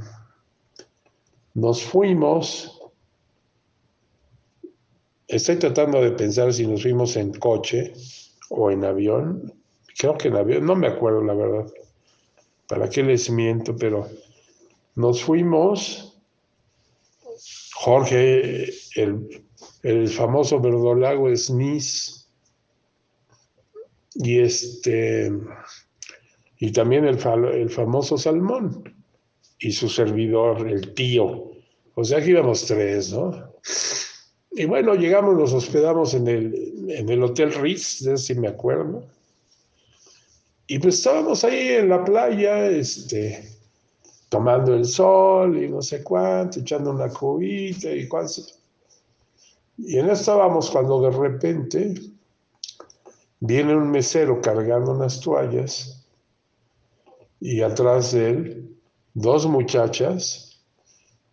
nos 1.55 1.83
fuimos, 1.83 2.81
estoy 5.27 5.57
tratando 5.57 6.01
de 6.01 6.13
pensar 6.13 6.53
si 6.53 6.67
nos 6.67 6.83
fuimos 6.83 7.17
en 7.17 7.33
coche 7.33 7.93
o 8.51 8.71
en 8.71 8.85
avión, 8.85 9.53
creo 9.99 10.17
que 10.19 10.31
no 10.31 10.77
me 10.77 10.89
acuerdo 10.89 11.23
la 11.23 11.35
verdad, 11.35 11.67
para 12.69 12.89
qué 12.89 13.03
les 13.03 13.31
miento, 13.31 13.77
pero 13.77 14.09
nos 14.95 15.23
fuimos, 15.23 16.19
Jorge, 17.75 18.71
el, 18.97 19.45
el 19.83 20.09
famoso 20.09 20.61
verdolago 20.61 21.35
Smith, 21.37 21.85
y 24.15 24.41
este, 24.41 25.31
y 26.59 26.73
también 26.73 27.05
el, 27.05 27.19
el 27.53 27.71
famoso 27.71 28.17
Salmón, 28.17 28.95
y 29.59 29.73
su 29.73 29.89
servidor, 29.89 30.69
el 30.69 30.95
tío. 30.95 31.51
O 31.95 32.05
sea 32.05 32.21
que 32.21 32.31
íbamos 32.31 32.67
tres, 32.67 33.13
¿no? 33.13 33.53
Y 34.51 34.65
bueno, 34.65 34.95
llegamos, 34.95 35.37
nos 35.37 35.53
hospedamos 35.53 36.15
en 36.15 36.29
el, 36.29 36.91
en 36.91 37.09
el 37.09 37.23
Hotel 37.23 37.53
Ritz, 37.55 38.07
si 38.17 38.35
me 38.35 38.49
acuerdo. 38.49 39.05
Y 40.67 40.79
pues 40.79 40.97
estábamos 40.97 41.45
ahí 41.45 41.69
en 41.69 41.89
la 41.89 42.05
playa, 42.05 42.67
este, 42.69 43.49
tomando 44.29 44.75
el 44.75 44.85
sol 44.85 45.63
y 45.63 45.69
no 45.69 45.81
sé 45.81 46.03
cuánto, 46.03 46.61
echando 46.61 46.91
una 46.91 47.09
cubita 47.09 47.91
y 47.91 48.09
cuánto. 48.09 48.43
Y 49.79 49.99
en 49.99 50.11
estábamos 50.11 50.71
cuando 50.71 51.01
de 51.03 51.11
repente 51.11 51.95
viene 53.41 53.77
un 53.77 53.91
mesero 53.91 54.41
cargando 54.41 54.93
unas 54.93 55.21
toallas 55.21 56.05
y 57.41 57.61
atrás 57.61 58.13
de 58.13 58.31
él 58.31 58.77
dos 59.15 59.47
muchachas, 59.47 60.63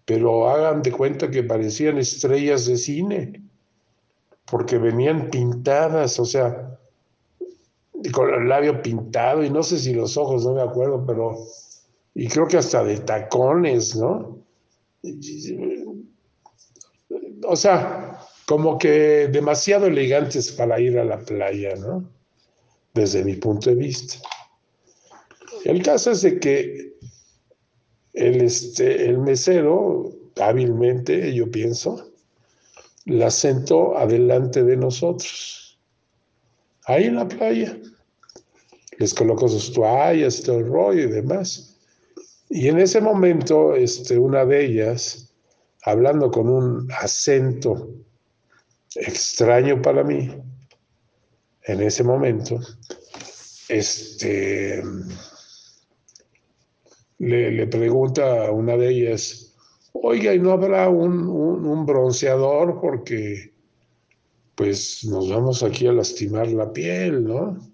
pero 0.06 0.50
hagan 0.50 0.82
de 0.82 0.92
cuenta 0.92 1.30
que 1.30 1.44
parecían 1.44 1.98
estrellas 1.98 2.66
de 2.66 2.78
cine, 2.78 3.44
porque 4.46 4.78
venían 4.78 5.30
pintadas, 5.30 6.20
o 6.20 6.26
sea, 6.26 6.80
con 8.12 8.34
el 8.34 8.50
labio 8.50 8.82
pintado 8.82 9.44
y 9.44 9.50
no 9.50 9.64
sé 9.64 9.78
si 9.78 9.94
los 9.94 10.18
ojos, 10.18 10.46
no 10.46 10.54
me 10.54 10.62
acuerdo, 10.62 11.06
pero 11.06 11.38
y 12.16 12.28
creo 12.28 12.48
que 12.48 12.58
hasta 12.58 12.84
de 12.84 12.98
tacones, 12.98 13.96
¿no? 13.96 14.40
O 17.46 17.56
sea, 17.56 18.20
como 18.46 18.78
que 18.78 19.28
demasiado 19.32 19.88
elegantes 19.88 20.52
para 20.52 20.80
ir 20.80 20.98
a 21.00 21.06
la 21.06 21.20
playa, 21.20 21.76
¿no? 21.76 22.10
Desde 22.94 23.24
mi 23.24 23.36
punto 23.36 23.70
de 23.70 23.76
vista. 23.76 24.18
El 25.66 25.82
caso 25.82 26.12
es 26.12 26.22
de 26.22 26.40
que 26.40 26.94
el, 28.14 28.42
este, 28.42 29.08
el 29.08 29.18
mesero, 29.18 30.12
hábilmente, 30.40 31.34
yo 31.34 31.50
pienso, 31.50 32.12
la 33.06 33.32
sentó 33.32 33.98
adelante 33.98 34.64
de 34.64 34.78
nosotros, 34.78 35.80
ahí 36.86 37.06
en 37.06 37.16
la 37.16 37.28
playa 37.28 37.78
les 39.04 39.14
colocó 39.14 39.50
sus 39.50 39.74
toallas, 39.74 40.42
todo 40.44 40.60
el 40.60 40.68
rollo 40.68 41.02
y 41.02 41.12
demás. 41.12 41.78
Y 42.50 42.70
en 42.70 42.80
ese 42.80 43.02
momento, 43.02 43.76
este, 43.76 44.18
una 44.18 44.46
de 44.46 44.64
ellas, 44.66 45.36
hablando 45.84 46.32
con 46.32 46.48
un 46.48 46.90
acento 46.90 47.90
extraño 48.96 49.82
para 49.82 50.06
mí, 50.06 50.32
en 51.64 51.82
ese 51.82 52.02
momento, 52.06 52.62
este, 53.68 54.82
le, 57.18 57.68
pregunta 57.68 58.48
a 58.48 58.52
una 58.52 58.78
de 58.78 58.88
ellas, 58.88 59.54
oiga, 59.92 60.34
¿y 60.34 60.40
no 60.40 60.54
habrá 60.54 60.88
un, 60.88 61.28
un 61.28 61.86
bronceador? 61.86 62.80
Porque 62.80 63.52
pues 64.56 65.04
nos 65.04 65.30
vamos 65.30 65.62
aquí 65.62 65.88
a 65.88 65.92
lastimar 65.92 66.48
la 66.48 66.72
piel, 66.72 67.26
¿no? 67.26 67.73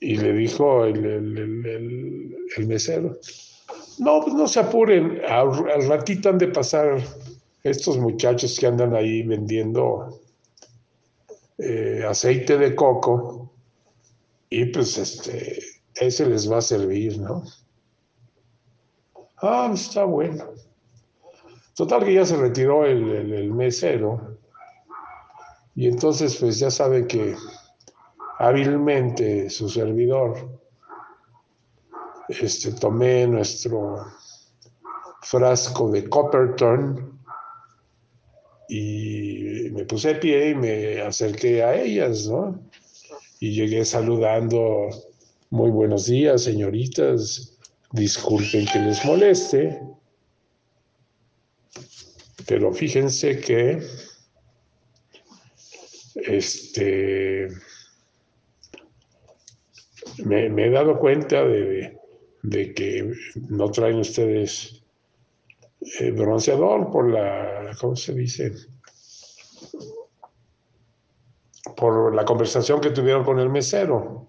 Y 0.00 0.16
le 0.16 0.32
dijo 0.32 0.84
el, 0.84 2.66
mesero, 2.66 3.18
no, 3.98 4.20
pues 4.20 4.34
no 4.34 4.46
se 4.46 4.60
apuren, 4.60 5.20
al, 5.26 5.88
ratito 5.88 6.28
han 6.28 6.38
de 6.38 6.48
pasar 6.48 7.02
estos 7.64 7.98
muchachos 7.98 8.56
que 8.58 8.66
andan 8.66 8.94
ahí 8.94 9.22
vendiendo 9.22 10.20
eh, 11.58 12.04
aceite 12.08 12.56
de 12.56 12.76
coco 12.76 13.50
y 14.50 14.66
pues 14.66 14.96
este, 14.98 15.58
ese 15.96 16.26
les 16.26 16.50
va 16.50 16.58
a 16.58 16.62
servir, 16.62 17.18
¿no? 17.18 17.42
Ah, 19.38 19.66
pues 19.68 19.82
está 19.82 20.04
bueno. 20.04 20.44
Total 21.74 22.04
que 22.04 22.14
ya 22.14 22.24
se 22.24 22.36
retiró 22.36 22.86
el, 22.86 23.32
el 23.32 23.52
mesero 23.52 24.38
y 25.78 25.86
entonces 25.86 26.34
pues 26.36 26.58
ya 26.58 26.72
sabe 26.72 27.06
que 27.06 27.36
hábilmente 28.38 29.50
su 29.50 29.68
servidor, 29.68 30.60
este, 32.28 32.72
tomé 32.72 33.26
nuestro 33.26 34.06
frasco 35.22 35.90
de 35.90 36.08
Copperton 36.08 37.18
y 38.68 39.70
me 39.72 39.84
puse 39.84 40.14
pie 40.16 40.50
y 40.50 40.54
me 40.54 41.00
acerqué 41.00 41.64
a 41.64 41.74
ellas, 41.74 42.28
¿no? 42.28 42.60
Y 43.40 43.52
llegué 43.52 43.84
saludando, 43.84 44.88
muy 45.50 45.70
buenos 45.70 46.06
días, 46.06 46.44
señoritas, 46.44 47.58
disculpen 47.92 48.66
que 48.66 48.78
les 48.78 49.04
moleste, 49.04 49.80
pero 52.46 52.72
fíjense 52.72 53.40
que 53.40 53.82
este 56.14 57.48
me, 60.24 60.46
he 60.46 60.70
dado 60.70 60.98
cuenta 60.98 61.44
de, 61.44 61.96
que 62.74 63.12
no 63.48 63.70
traen 63.70 63.98
ustedes 63.98 64.82
eh, 66.00 66.10
bronceador 66.10 66.90
por 66.90 67.10
la, 67.10 67.76
¿cómo 67.80 67.96
se 67.96 68.14
dice? 68.14 68.52
por 71.76 72.14
la 72.14 72.24
conversación 72.24 72.80
que 72.80 72.90
tuvieron 72.90 73.24
con 73.24 73.38
el 73.38 73.48
mesero. 73.50 74.28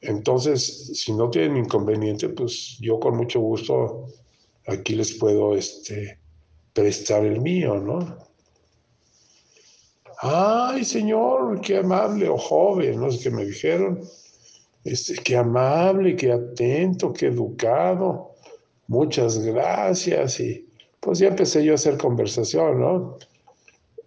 Entonces, 0.00 0.98
si 0.98 1.12
no 1.12 1.30
tienen 1.30 1.56
inconveniente, 1.56 2.28
pues 2.28 2.78
yo 2.80 2.98
con 2.98 3.16
mucho 3.16 3.40
gusto 3.40 4.06
aquí 4.66 4.94
les 4.94 5.14
puedo 5.14 5.56
este, 5.56 6.18
prestar 6.72 7.24
el 7.24 7.40
mío, 7.40 7.76
¿no? 7.76 8.16
Ay, 10.20 10.84
señor, 10.84 11.60
qué 11.60 11.78
amable 11.78 12.28
o 12.28 12.36
joven, 12.36 13.00
no 13.00 13.10
sé 13.10 13.22
qué 13.22 13.30
me 13.30 13.44
dijeron. 13.44 14.00
Este, 14.84 15.14
qué 15.22 15.36
amable, 15.36 16.16
qué 16.16 16.32
atento, 16.32 17.12
qué 17.12 17.26
educado. 17.26 18.34
Muchas 18.86 19.38
gracias. 19.38 20.40
Y 20.40 20.66
pues 21.00 21.18
ya 21.18 21.28
empecé 21.28 21.64
yo 21.64 21.72
a 21.72 21.74
hacer 21.76 21.98
conversación, 21.98 22.80
¿no? 22.80 23.18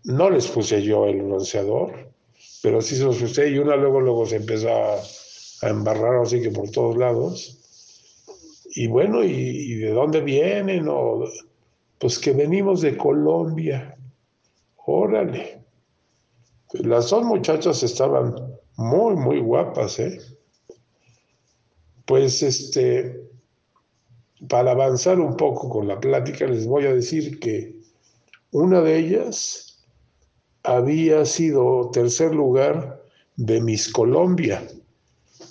No 0.03 0.29
les 0.29 0.47
puse 0.47 0.81
yo 0.81 1.05
el 1.05 1.21
bronceador, 1.21 2.09
pero 2.63 2.81
sí 2.81 2.95
se 2.95 3.03
los 3.03 3.17
puse 3.17 3.49
y 3.49 3.59
una 3.59 3.75
luego, 3.75 4.01
luego 4.01 4.25
se 4.25 4.37
empezó 4.37 4.69
a, 4.69 4.99
embarrar 5.69 6.23
así 6.23 6.41
que 6.41 6.49
por 6.49 6.71
todos 6.71 6.97
lados. 6.97 7.59
Y 8.73 8.87
bueno, 8.87 9.23
¿y, 9.23 9.75
de 9.75 9.91
dónde 9.91 10.21
vienen? 10.21 10.87
O, 10.89 11.23
pues 11.99 12.17
que 12.17 12.31
venimos 12.31 12.81
de 12.81 12.97
Colombia. 12.97 13.95
Órale. 14.77 15.61
Las 16.73 17.11
dos 17.11 17.23
muchachas 17.23 17.83
estaban 17.83 18.33
muy, 18.77 19.15
muy 19.15 19.39
guapas, 19.39 19.99
¿eh? 19.99 20.19
Pues 22.11 22.43
este, 22.43 23.23
para 24.49 24.71
avanzar 24.71 25.17
un 25.21 25.37
poco 25.37 25.69
con 25.69 25.87
la 25.87 25.97
plática, 25.97 26.45
les 26.45 26.67
voy 26.67 26.85
a 26.85 26.93
decir 26.93 27.39
que 27.39 27.79
una 28.51 28.81
de 28.81 28.97
ellas 28.97 29.81
había 30.63 31.23
sido 31.23 31.89
tercer 31.91 32.35
lugar 32.35 33.01
de 33.37 33.61
Miss 33.61 33.89
Colombia. 33.93 34.61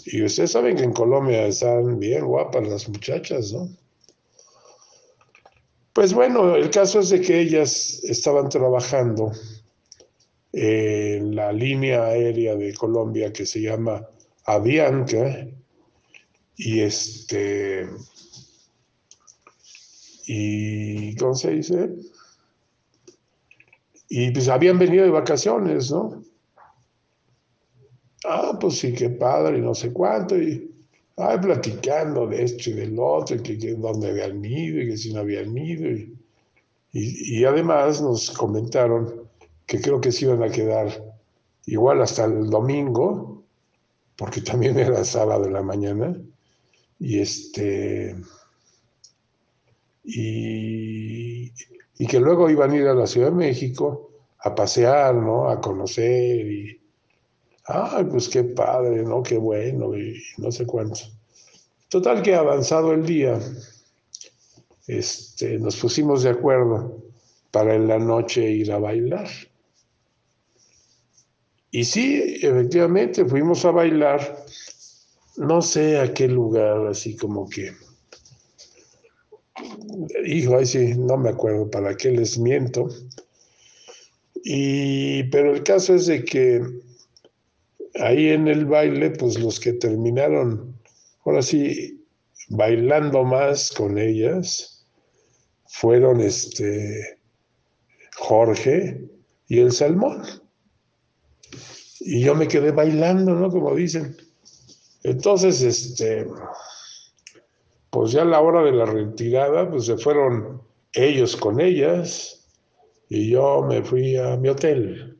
Y 0.04 0.22
ustedes 0.22 0.50
saben 0.50 0.76
que 0.76 0.82
en 0.82 0.92
Colombia 0.92 1.46
están 1.46 1.98
bien 1.98 2.26
guapas 2.26 2.68
las 2.68 2.86
muchachas, 2.90 3.54
¿no? 3.54 3.66
Pues 5.94 6.12
bueno, 6.12 6.56
el 6.56 6.68
caso 6.68 7.00
es 7.00 7.08
de 7.08 7.22
que 7.22 7.40
ellas 7.40 8.04
estaban 8.04 8.50
trabajando 8.50 9.32
en 10.52 11.34
la 11.34 11.54
línea 11.54 12.04
aérea 12.04 12.54
de 12.54 12.74
Colombia 12.74 13.32
que 13.32 13.46
se 13.46 13.62
llama 13.62 14.06
Avianca 14.44 15.46
y 16.56 16.80
este 16.80 17.88
y 20.26 21.16
¿cómo 21.16 21.34
se 21.34 21.50
dice? 21.50 21.90
Y 24.08 24.30
pues 24.30 24.48
habían 24.48 24.78
venido 24.78 25.04
de 25.04 25.10
vacaciones, 25.10 25.90
¿no? 25.90 26.22
Ah, 28.24 28.56
pues 28.60 28.78
sí, 28.78 28.92
qué 28.92 29.10
padre, 29.10 29.58
y 29.58 29.60
no 29.62 29.74
sé 29.74 29.92
cuánto, 29.92 30.36
y 30.36 30.70
ay, 31.16 31.38
platicando 31.38 32.26
de 32.26 32.44
esto 32.44 32.70
y 32.70 32.74
del 32.74 32.96
otro, 32.98 33.36
y 33.36 33.42
que, 33.42 33.58
que 33.58 33.74
dónde 33.74 34.10
habían 34.10 34.44
ido, 34.44 34.80
y 34.80 34.88
que 34.90 34.96
si 34.96 35.12
no 35.12 35.20
habían 35.20 35.56
ido, 35.56 35.90
y, 35.90 36.16
y 36.92 37.44
además 37.44 38.00
nos 38.02 38.30
comentaron 38.30 39.28
que 39.66 39.80
creo 39.80 40.00
que 40.00 40.12
se 40.12 40.26
iban 40.26 40.42
a 40.42 40.50
quedar 40.50 40.88
igual 41.66 42.02
hasta 42.02 42.24
el 42.24 42.50
domingo, 42.50 43.42
porque 44.16 44.40
también 44.42 44.78
era 44.78 45.04
sábado 45.04 45.44
de 45.44 45.50
la 45.50 45.62
mañana, 45.62 46.20
y 47.00 47.18
este 47.18 48.14
y, 50.04 51.50
que 52.06 52.18
luego 52.18 52.50
iban 52.50 52.70
a 52.70 52.76
ir 52.76 52.86
a 52.86 52.94
la 52.94 53.06
Ciudad 53.06 53.28
de 53.28 53.36
México 53.36 54.10
a 54.38 54.54
pasear, 54.54 55.14
¿no? 55.14 55.48
A 55.48 55.60
conocer 55.60 56.46
y, 56.46 56.80
ay, 57.66 58.04
pues 58.04 58.28
qué 58.28 58.42
padre, 58.42 59.02
¿no? 59.02 59.22
Qué 59.22 59.36
bueno 59.36 59.96
y 59.96 60.20
no 60.38 60.50
sé 60.50 60.66
cuánto. 60.66 61.00
Total 61.88 62.22
que 62.22 62.34
avanzado 62.34 62.92
el 62.92 63.04
día, 63.04 63.38
este, 64.86 65.58
nos 65.58 65.76
pusimos 65.76 66.22
de 66.22 66.30
acuerdo 66.30 67.02
para 67.50 67.74
en 67.74 67.86
la 67.86 67.98
noche 67.98 68.50
ir 68.50 68.72
a 68.72 68.78
bailar. 68.78 69.28
Y 71.70 71.84
sí, 71.84 72.38
efectivamente, 72.42 73.24
fuimos 73.24 73.64
a 73.64 73.70
bailar, 73.70 74.44
no 75.40 75.62
sé 75.62 75.98
a 75.98 76.12
qué 76.12 76.28
lugar, 76.28 76.86
así 76.86 77.16
como 77.16 77.48
que, 77.48 77.72
hijo, 80.26 80.58
ahí 80.58 80.66
sí, 80.66 80.92
no 80.98 81.16
me 81.16 81.30
acuerdo 81.30 81.70
para 81.70 81.96
qué 81.96 82.10
les 82.10 82.38
miento. 82.38 82.88
Y, 84.44 85.22
pero 85.24 85.54
el 85.54 85.62
caso 85.62 85.94
es 85.94 86.06
de 86.06 86.26
que 86.26 86.62
ahí 87.94 88.28
en 88.28 88.48
el 88.48 88.66
baile, 88.66 89.12
pues 89.12 89.40
los 89.40 89.58
que 89.58 89.72
terminaron, 89.72 90.78
ahora 91.24 91.40
sí, 91.40 92.04
bailando 92.50 93.24
más 93.24 93.70
con 93.70 93.96
ellas, 93.96 94.86
fueron 95.66 96.20
este 96.20 97.18
Jorge 98.18 99.08
y 99.48 99.60
el 99.60 99.72
Salmón. 99.72 100.22
Y 102.00 102.20
yo 102.24 102.34
me 102.34 102.46
quedé 102.46 102.72
bailando, 102.72 103.34
¿no? 103.34 103.50
Como 103.50 103.74
dicen. 103.74 104.16
Entonces, 105.02 105.62
este, 105.62 106.26
pues 107.90 108.12
ya 108.12 108.22
a 108.22 108.26
la 108.26 108.40
hora 108.40 108.62
de 108.62 108.72
la 108.72 108.84
retirada, 108.84 109.70
pues 109.70 109.86
se 109.86 109.96
fueron 109.96 110.62
ellos 110.92 111.36
con 111.36 111.60
ellas 111.60 112.46
y 113.08 113.30
yo 113.30 113.62
me 113.62 113.82
fui 113.82 114.16
a 114.16 114.36
mi 114.36 114.48
hotel. 114.48 115.18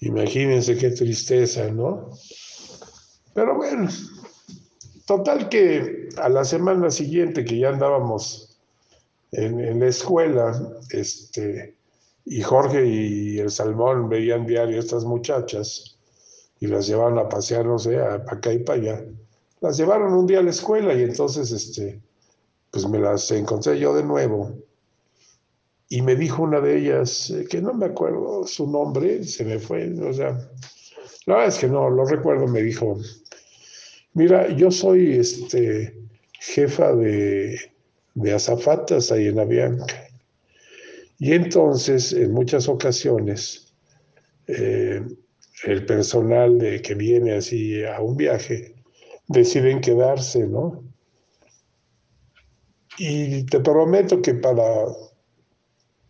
Imagínense 0.00 0.76
qué 0.76 0.90
tristeza, 0.90 1.70
¿no? 1.70 2.10
Pero 3.34 3.56
bueno, 3.56 3.88
total 5.06 5.48
que 5.48 6.08
a 6.16 6.28
la 6.28 6.44
semana 6.44 6.90
siguiente 6.90 7.44
que 7.44 7.58
ya 7.58 7.70
andábamos 7.70 8.60
en, 9.32 9.80
la 9.80 9.86
escuela, 9.86 10.52
este, 10.90 11.74
y 12.26 12.42
Jorge 12.42 12.86
y 12.86 13.38
el 13.38 13.50
Salmón 13.50 14.08
veían 14.08 14.46
diario 14.46 14.76
a 14.76 14.80
estas 14.80 15.04
muchachas 15.04 15.98
y 16.62 16.68
las 16.68 16.86
llevaban 16.86 17.18
a 17.18 17.28
pasear, 17.28 17.66
no 17.66 17.76
sé, 17.76 17.96
para 17.96 18.34
acá 18.34 18.52
y 18.52 18.60
para 18.60 18.80
allá. 18.80 19.04
Las 19.60 19.76
llevaron 19.76 20.14
un 20.14 20.28
día 20.28 20.38
a 20.38 20.42
la 20.44 20.50
escuela 20.50 20.94
y 20.94 21.02
entonces, 21.02 21.50
este, 21.50 22.00
pues 22.70 22.88
me 22.88 23.00
las 23.00 23.28
encontré 23.32 23.80
yo 23.80 23.92
de 23.92 24.04
nuevo. 24.04 24.56
Y 25.88 26.02
me 26.02 26.14
dijo 26.14 26.44
una 26.44 26.60
de 26.60 26.78
ellas, 26.78 27.30
eh, 27.30 27.46
que 27.50 27.60
no 27.60 27.74
me 27.74 27.86
acuerdo 27.86 28.46
su 28.46 28.70
nombre, 28.70 29.24
se 29.24 29.44
me 29.44 29.58
fue, 29.58 29.92
o 30.08 30.12
sea, 30.12 30.38
la 31.26 31.34
verdad 31.34 31.48
es 31.48 31.58
que 31.58 31.66
no, 31.66 31.90
lo 31.90 32.04
recuerdo, 32.04 32.46
me 32.46 32.62
dijo, 32.62 32.96
mira, 34.14 34.48
yo 34.50 34.70
soy 34.70 35.16
este, 35.16 35.98
jefa 36.38 36.94
de, 36.94 37.58
de 38.14 38.34
azafatas 38.34 39.10
ahí 39.10 39.26
en 39.26 39.40
Avianca. 39.40 40.08
Y 41.18 41.32
entonces, 41.32 42.12
en 42.12 42.30
muchas 42.30 42.68
ocasiones, 42.68 43.74
eh, 44.46 45.02
el 45.64 45.86
personal 45.86 46.58
de, 46.58 46.82
que 46.82 46.94
viene 46.94 47.36
así 47.36 47.84
a 47.84 48.00
un 48.00 48.16
viaje 48.16 48.74
deciden 49.28 49.80
quedarse, 49.80 50.46
¿no? 50.46 50.82
Y 52.98 53.44
te 53.46 53.60
prometo 53.60 54.20
que 54.20 54.34
para, 54.34 54.86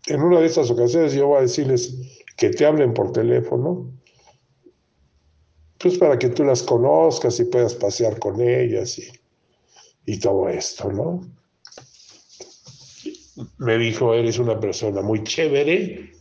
en 0.07 0.23
una 0.23 0.41
de 0.41 0.47
estas 0.47 0.71
ocasiones 0.71 1.13
yo 1.13 1.29
voy 1.29 1.39
a 1.39 1.43
decirles 1.43 1.97
que 2.37 2.51
te 2.51 2.67
hablen 2.67 2.93
por 2.93 3.13
teléfono, 3.13 3.93
pues 5.79 5.99
para 5.99 6.19
que 6.19 6.29
tú 6.31 6.45
las 6.45 6.63
conozcas 6.63 7.39
y 7.41 7.45
puedas 7.45 7.75
pasear 7.75 8.19
con 8.19 8.41
ellas 8.41 8.99
y, 8.99 9.09
y 10.07 10.19
todo 10.19 10.49
esto, 10.49 10.91
¿no? 10.91 11.21
me 13.59 13.79
dijo, 13.79 14.15
eres 14.15 14.39
una 14.39 14.59
persona 14.61 15.03
muy 15.03 15.23
chévere, 15.25 16.13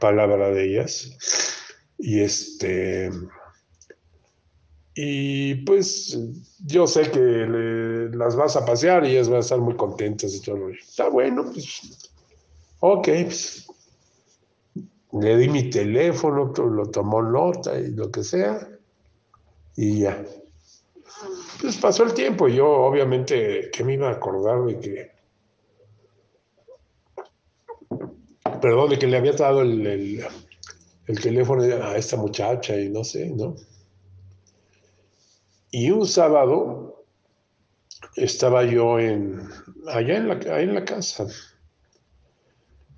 palabra 0.00 0.50
de 0.50 0.64
ellas, 0.64 1.10
y 1.98 2.20
este, 2.20 3.10
y 4.94 5.54
pues 5.56 6.18
yo 6.64 6.86
sé 6.86 7.10
que 7.10 7.18
las 8.12 8.36
vas 8.36 8.56
a 8.56 8.64
pasear 8.64 9.04
y 9.04 9.12
ellas 9.12 9.28
van 9.28 9.38
a 9.38 9.40
estar 9.40 9.58
muy 9.58 9.76
contentas 9.76 10.34
y 10.34 10.40
todo. 10.40 10.70
Está 10.70 11.08
bueno, 11.08 11.44
pues, 11.52 12.10
ok, 12.80 13.08
pues, 13.24 13.66
le 15.12 15.36
di 15.36 15.48
mi 15.48 15.70
teléfono, 15.70 16.52
lo 16.56 16.90
tomó 16.90 17.22
nota 17.22 17.78
y 17.78 17.92
lo 17.92 18.10
que 18.10 18.22
sea, 18.22 18.68
y 19.76 20.00
ya. 20.00 20.24
Pues 21.60 21.76
pasó 21.78 22.04
el 22.04 22.12
tiempo 22.12 22.48
y 22.48 22.56
yo 22.56 22.68
obviamente 22.68 23.70
que 23.72 23.84
me 23.84 23.94
iba 23.94 24.08
a 24.08 24.12
acordar 24.12 24.64
de 24.64 24.78
que 24.78 25.16
perdón, 28.60 28.90
de 28.90 28.98
que 28.98 29.06
le 29.06 29.16
había 29.16 29.32
dado 29.32 29.62
el, 29.62 30.26
teléfono 31.14 31.62
a 31.62 31.96
esta 31.96 32.16
muchacha 32.16 32.76
y 32.76 32.88
no 32.88 33.04
sé, 33.04 33.30
¿no? 33.30 33.54
Y 35.70 35.90
un 35.90 36.06
sábado 36.06 37.04
estaba 38.16 38.64
yo 38.64 38.98
en, 38.98 39.48
allá 39.88 40.16
en 40.16 40.28
la, 40.28 40.60
en 40.60 40.74
la 40.74 40.84
casa, 40.84 41.26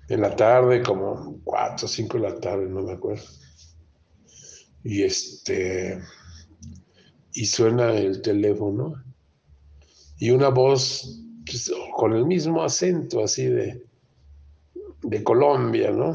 en 0.07 0.21
la 0.21 0.35
tarde, 0.35 0.81
como 0.81 1.39
cuatro 1.43 1.85
o 1.85 1.89
cinco 1.89 2.17
de 2.17 2.29
la 2.29 2.39
tarde, 2.39 2.67
no 2.67 2.81
me 2.81 2.93
acuerdo. 2.93 3.25
y 4.83 5.03
este, 5.03 6.01
y 7.33 7.45
suena 7.45 7.93
el 7.93 8.21
teléfono, 8.21 9.03
y 10.17 10.31
una 10.31 10.49
voz 10.49 11.21
pues, 11.45 11.71
con 11.95 12.13
el 12.13 12.25
mismo 12.25 12.63
acento 12.63 13.23
así 13.23 13.45
de, 13.45 13.85
de 15.03 15.23
Colombia, 15.23 15.91
¿no? 15.91 16.13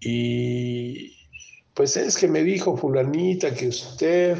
Y 0.00 1.16
pues 1.74 1.96
es 1.96 2.16
que 2.16 2.28
me 2.28 2.42
dijo 2.42 2.76
fulanita 2.76 3.54
que 3.54 3.68
usted 3.68 4.38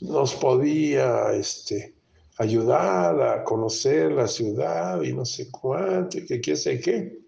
nos 0.00 0.34
podía 0.34 1.32
este, 1.32 1.94
ayudar 2.38 3.20
a 3.20 3.44
conocer 3.44 4.12
la 4.12 4.28
ciudad 4.28 5.02
y 5.02 5.12
no 5.12 5.24
sé 5.24 5.50
cuánto, 5.50 6.18
que 6.26 6.40
qué 6.40 6.56
sé 6.56 6.80
qué. 6.80 7.18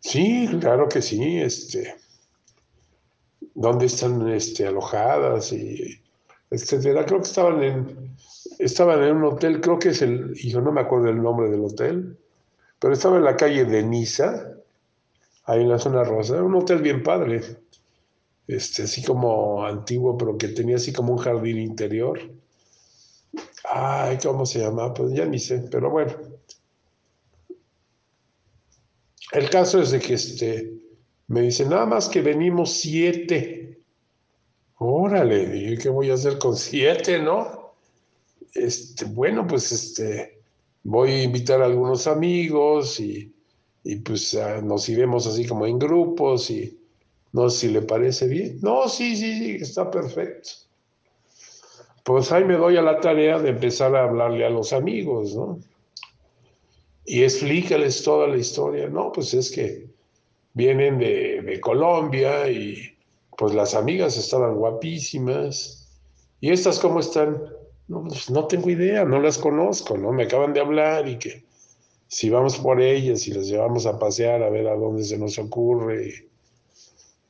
Sí, 0.00 0.48
claro 0.60 0.88
que 0.88 1.02
sí, 1.02 1.38
este, 1.38 1.94
dónde 3.54 3.86
están 3.86 4.28
este, 4.28 4.66
alojadas 4.66 5.52
y 5.52 6.00
etcétera. 6.50 7.04
Creo 7.04 7.20
que 7.20 7.28
estaban 7.28 7.62
en, 7.62 8.16
estaban 8.58 9.02
en 9.02 9.16
un 9.16 9.24
hotel, 9.24 9.60
creo 9.60 9.78
que 9.78 9.90
es 9.90 10.02
el, 10.02 10.34
yo 10.34 10.60
no 10.60 10.72
me 10.72 10.80
acuerdo 10.80 11.08
el 11.08 11.22
nombre 11.22 11.50
del 11.50 11.64
hotel, 11.64 12.16
pero 12.78 12.94
estaba 12.94 13.16
en 13.16 13.24
la 13.24 13.36
calle 13.36 13.64
de 13.64 13.82
Niza, 13.82 14.54
ahí 15.48 15.62
en 15.62 15.70
la 15.70 15.78
zona 15.78 16.04
rosa, 16.04 16.42
un 16.42 16.54
hotel 16.54 16.82
bien 16.82 17.02
padre, 17.02 17.40
este, 18.46 18.82
así 18.82 19.02
como 19.02 19.64
antiguo, 19.64 20.16
pero 20.16 20.36
que 20.36 20.48
tenía 20.48 20.76
así 20.76 20.92
como 20.92 21.14
un 21.14 21.18
jardín 21.18 21.58
interior. 21.58 22.20
Ay, 23.64 24.18
¿cómo 24.22 24.44
se 24.44 24.60
llama? 24.60 24.92
Pues 24.92 25.14
ya 25.14 25.24
ni 25.24 25.38
sé, 25.38 25.64
pero 25.70 25.90
bueno. 25.90 26.12
El 29.32 29.48
caso 29.48 29.80
es 29.80 29.90
de 29.90 30.00
que 30.00 30.14
este, 30.14 30.74
me 31.28 31.40
dice, 31.42 31.64
nada 31.64 31.86
más 31.86 32.08
que 32.08 32.20
venimos 32.20 32.72
siete. 32.72 33.80
Órale, 34.76 35.56
¿y 35.56 35.78
qué 35.78 35.88
voy 35.88 36.10
a 36.10 36.14
hacer 36.14 36.38
con 36.38 36.56
siete, 36.56 37.18
no? 37.20 37.72
Este, 38.52 39.06
bueno, 39.06 39.46
pues 39.46 39.72
este, 39.72 40.42
voy 40.82 41.10
a 41.10 41.22
invitar 41.22 41.62
a 41.62 41.66
algunos 41.66 42.06
amigos 42.06 43.00
y, 43.00 43.34
pues 43.96 44.34
ah, 44.34 44.60
nos 44.62 44.88
iremos 44.88 45.26
así 45.26 45.46
como 45.46 45.66
en 45.66 45.78
grupos 45.78 46.50
y 46.50 46.78
no 47.32 47.48
sé 47.48 47.68
si 47.68 47.72
le 47.72 47.82
parece 47.82 48.26
bien. 48.26 48.58
No, 48.60 48.88
sí, 48.88 49.16
sí, 49.16 49.38
sí, 49.38 49.56
está 49.60 49.90
perfecto. 49.90 50.50
Pues 52.04 52.32
ahí 52.32 52.44
me 52.44 52.56
doy 52.56 52.76
a 52.76 52.82
la 52.82 53.00
tarea 53.00 53.38
de 53.38 53.50
empezar 53.50 53.94
a 53.94 54.04
hablarle 54.04 54.44
a 54.46 54.50
los 54.50 54.72
amigos, 54.72 55.34
¿no? 55.34 55.58
Y 57.04 57.22
explícales 57.22 58.02
toda 58.02 58.26
la 58.26 58.36
historia. 58.36 58.88
No, 58.88 59.12
pues 59.12 59.32
es 59.34 59.50
que 59.50 59.86
vienen 60.54 60.98
de, 60.98 61.58
Colombia 61.60 62.50
y 62.50 62.94
pues 63.36 63.54
las 63.54 63.74
amigas 63.74 64.16
estaban 64.16 64.54
guapísimas. 64.54 65.88
¿Y 66.40 66.50
estas 66.50 66.78
cómo 66.78 67.00
están? 67.00 67.42
No, 67.88 68.04
pues 68.04 68.28
no 68.30 68.46
tengo 68.46 68.68
idea, 68.68 69.04
no 69.04 69.20
las 69.20 69.38
conozco, 69.38 69.96
¿no? 69.96 70.12
Me 70.12 70.24
acaban 70.24 70.52
de 70.52 70.60
hablar 70.60 71.08
y 71.08 71.18
que 71.18 71.47
si 72.08 72.30
vamos 72.30 72.58
por 72.58 72.80
ellas 72.80 73.28
y 73.28 73.32
las 73.32 73.46
llevamos 73.46 73.86
a 73.86 73.98
pasear 73.98 74.42
a 74.42 74.50
ver 74.50 74.66
a 74.66 74.74
dónde 74.74 75.04
se 75.04 75.18
nos 75.18 75.38
ocurre. 75.38 76.28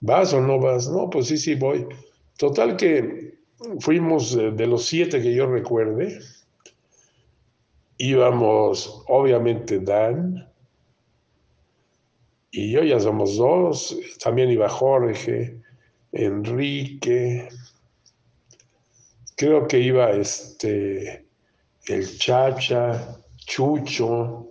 ¿Vas 0.01 0.33
o 0.33 0.41
no 0.41 0.59
vas? 0.59 0.89
No, 0.89 1.11
pues 1.11 1.27
sí, 1.27 1.37
sí, 1.37 1.57
voy. 1.57 1.87
Total 2.37 2.77
que 2.77 3.39
fuimos 3.81 4.37
de 4.37 4.67
los 4.67 4.87
siete 4.87 5.21
que 5.21 5.35
yo 5.35 5.47
recuerde. 5.47 6.21
Íbamos, 7.99 9.03
obviamente, 9.09 9.81
Dan, 9.81 10.49
y 12.51 12.71
yo 12.71 12.83
ya 12.83 12.99
somos 12.99 13.37
dos, 13.37 13.99
también 14.23 14.51
iba 14.51 14.69
Jorge, 14.69 15.61
Enrique, 16.13 17.49
creo 19.37 19.69
que 19.69 19.81
iba 19.81 20.11
este, 20.13 21.27
el 21.87 22.19
Chacha, 22.19 23.21
Chucho, 23.37 24.48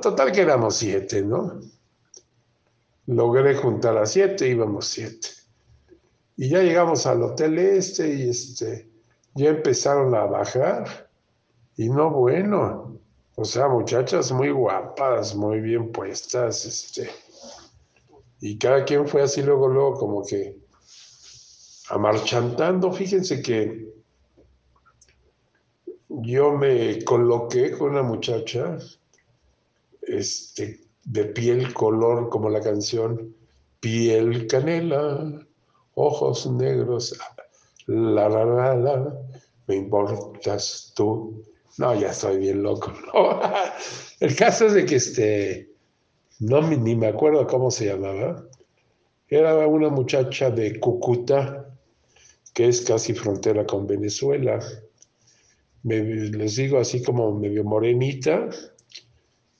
total 0.00 0.32
que 0.32 0.40
éramos 0.40 0.76
siete, 0.76 1.22
¿no? 1.22 1.60
Logré 3.06 3.54
juntar 3.56 3.96
a 3.96 4.06
siete, 4.06 4.48
íbamos 4.48 4.86
siete. 4.86 5.28
Y 6.36 6.48
ya 6.48 6.62
llegamos 6.62 7.06
al 7.06 7.22
hotel 7.22 7.58
este 7.58 8.14
y 8.14 8.30
este, 8.30 8.88
ya 9.34 9.50
empezaron 9.50 10.14
a 10.14 10.24
bajar. 10.24 11.10
Y 11.76 11.88
no, 11.88 12.10
bueno, 12.10 12.98
o 13.34 13.44
sea, 13.44 13.68
muchachas 13.68 14.32
muy 14.32 14.50
guapas, 14.50 15.34
muy 15.34 15.60
bien 15.60 15.92
puestas, 15.92 16.64
este. 16.64 17.10
Y 18.40 18.58
cada 18.58 18.84
quien 18.84 19.06
fue 19.06 19.22
así 19.22 19.42
luego, 19.42 19.68
luego, 19.68 19.94
como 19.94 20.24
que 20.24 20.56
amarchantando. 21.90 22.92
Fíjense 22.92 23.42
que 23.42 23.92
yo 26.08 26.52
me 26.52 27.04
coloqué 27.04 27.72
con 27.72 27.90
una 27.90 28.02
muchacha, 28.02 28.78
este, 30.18 30.80
de 31.04 31.24
piel 31.26 31.72
color, 31.72 32.28
como 32.28 32.50
la 32.50 32.60
canción, 32.60 33.34
piel 33.80 34.46
canela, 34.46 35.46
ojos 35.94 36.50
negros, 36.50 37.18
la 37.86 38.28
la 38.28 38.44
la 38.44 38.74
la, 38.76 39.14
me 39.66 39.76
importas 39.76 40.92
tú, 40.94 41.42
no, 41.78 41.98
ya 41.98 42.10
estoy 42.10 42.38
bien 42.38 42.62
loco. 42.62 42.92
El 44.20 44.36
caso 44.36 44.66
es 44.66 44.74
de 44.74 44.84
que 44.84 44.96
este, 44.96 45.70
no 46.40 46.60
ni 46.62 46.94
me 46.94 47.06
acuerdo 47.06 47.46
cómo 47.46 47.70
se 47.70 47.86
llamaba. 47.86 48.44
Era 49.28 49.66
una 49.66 49.88
muchacha 49.88 50.50
de 50.50 50.80
Cúcuta, 50.80 51.66
que 52.52 52.68
es 52.68 52.80
casi 52.82 53.14
frontera 53.14 53.64
con 53.64 53.86
Venezuela. 53.86 54.58
les 55.84 56.56
digo 56.56 56.78
así 56.78 57.02
como 57.02 57.32
medio 57.38 57.64
morenita, 57.64 58.48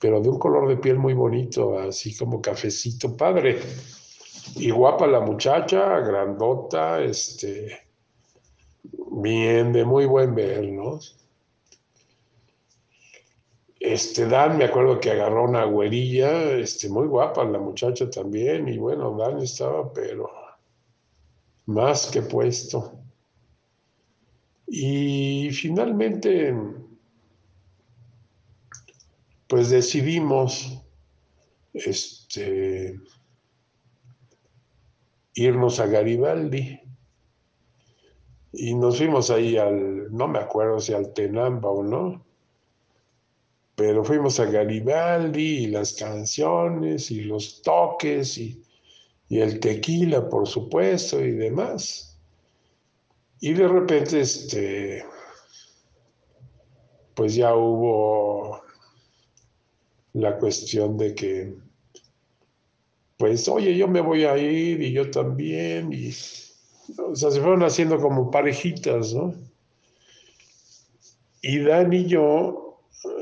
pero 0.01 0.19
de 0.19 0.29
un 0.29 0.39
color 0.39 0.67
de 0.67 0.77
piel 0.77 0.97
muy 0.97 1.13
bonito, 1.13 1.77
así 1.77 2.17
como 2.17 2.41
cafecito 2.41 3.15
padre. 3.15 3.59
Y 4.55 4.71
guapa 4.71 5.05
la 5.05 5.19
muchacha, 5.19 5.99
grandota, 5.99 7.01
este, 7.03 7.77
bien, 9.11 9.71
de 9.71 9.85
muy 9.85 10.07
buen 10.07 10.33
ver, 10.33 10.67
¿no? 10.71 10.99
Este, 13.79 14.25
Dan, 14.25 14.57
me 14.57 14.65
acuerdo 14.65 14.99
que 14.99 15.11
agarró 15.11 15.43
una 15.43 15.65
güerilla, 15.65 16.51
este, 16.53 16.89
muy 16.89 17.07
guapa 17.07 17.43
la 17.43 17.59
muchacha 17.59 18.09
también, 18.09 18.67
y 18.67 18.79
bueno, 18.79 19.15
Dan 19.15 19.37
estaba, 19.37 19.93
pero 19.93 20.31
más 21.67 22.07
que 22.07 22.23
puesto. 22.23 22.91
Y 24.65 25.51
finalmente, 25.51 26.55
pues 29.51 29.69
decidimos, 29.69 30.81
este, 31.73 32.97
irnos 35.33 35.77
a 35.81 35.87
Garibaldi. 35.87 36.79
Y 38.53 38.73
nos 38.75 38.97
fuimos 38.97 39.29
ahí 39.29 39.57
al, 39.57 40.09
no 40.15 40.29
me 40.29 40.39
acuerdo 40.39 40.79
si 40.79 40.93
al 40.93 41.11
Tenamba 41.11 41.69
o 41.69 41.83
no, 41.83 42.25
pero 43.75 44.05
fuimos 44.05 44.39
a 44.39 44.45
Garibaldi 44.45 45.65
y 45.65 45.67
las 45.67 45.91
canciones 45.91 47.11
y 47.11 47.25
los 47.25 47.61
toques 47.61 48.37
y, 48.37 48.63
el 49.29 49.59
tequila, 49.59 50.29
por 50.29 50.47
supuesto, 50.47 51.19
y 51.19 51.31
demás. 51.31 52.17
Y 53.41 53.51
de 53.51 53.67
repente, 53.67 54.21
este, 54.21 55.03
pues 57.15 57.35
ya 57.35 57.53
hubo 57.53 58.70
la 60.13 60.37
cuestión 60.37 60.97
de 60.97 61.15
que, 61.15 61.53
pues, 63.17 63.47
oye, 63.47 63.75
yo 63.75 63.87
me 63.87 64.01
voy 64.01 64.25
a 64.25 64.37
ir 64.37 64.81
y 64.81 64.91
yo 64.91 65.09
también, 65.11 65.93
y, 65.93 66.09
o 66.97 67.15
sea, 67.15 67.31
se 67.31 67.39
fueron 67.39 67.63
haciendo 67.63 67.99
como 67.99 68.31
parejitas, 68.31 69.13
¿no? 69.13 69.33
Y 71.41 71.59
Dan 71.59 71.91
y 71.93 72.05
yo 72.05 72.79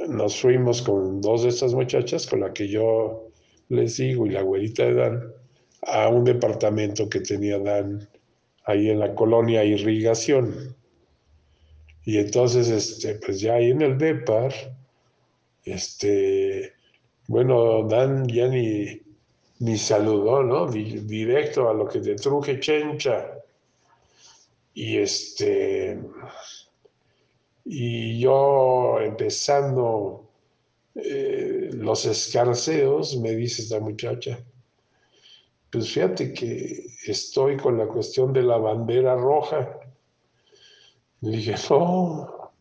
nos 0.10 0.40
fuimos 0.40 0.82
con 0.82 1.22
dos 1.22 1.44
de 1.44 1.50
estas 1.50 1.74
muchachas, 1.74 2.28
con 2.28 2.42
la 2.42 2.54
que 2.54 2.68
yo 2.68 3.30
les 3.70 3.98
digo, 3.98 4.26
y 4.26 4.32
la 4.32 4.42
güerita 4.42 4.84
de 4.84 4.94
Dan, 4.94 5.34
a 5.84 6.10
un 6.10 6.26
departamento 6.26 7.08
que 7.10 7.22
tenía 7.22 7.60
Dan 7.60 8.10
ahí 8.66 8.90
en 8.90 9.00
la 9.00 9.16
colonia 9.16 9.64
Irrigación. 9.64 10.76
Y 12.04 12.18
entonces, 12.18 12.70
este, 12.70 13.16
pues 13.16 13.40
ya 13.40 13.56
ahí 13.56 13.72
en 13.72 13.82
el 13.82 13.98
Depar, 13.98 14.54
este, 15.64 16.74
bueno, 17.30 17.84
Dan 17.84 18.28
ya 18.28 18.48
ni, 18.48 19.02
ni 19.60 19.78
saludó, 19.78 20.42
¿no? 20.42 20.66
directo 20.68 21.70
a 21.70 21.76
lo 21.76 21.88
que 21.88 22.00
te 22.00 22.16
truje 22.16 22.60
chencha. 22.60 23.36
Y 24.74 24.98
este, 24.98 26.00
y 27.66 28.20
yo 28.20 29.00
empezando 29.00 30.28
eh, 30.96 31.70
los 31.74 32.04
escarceos, 32.06 33.16
me 33.18 33.36
dice 33.36 33.62
esta 33.62 33.80
muchacha, 33.80 34.44
pues 35.70 35.92
fíjate 35.94 36.34
que 36.34 36.84
estoy 37.06 37.58
con 37.58 37.78
la 37.78 37.86
cuestión 37.86 38.34
de 38.34 38.42
la 38.42 38.58
bandera 38.58 39.14
roja. 39.14 39.80
Le 41.22 41.38
dije, 41.38 41.54
no, 41.70 42.52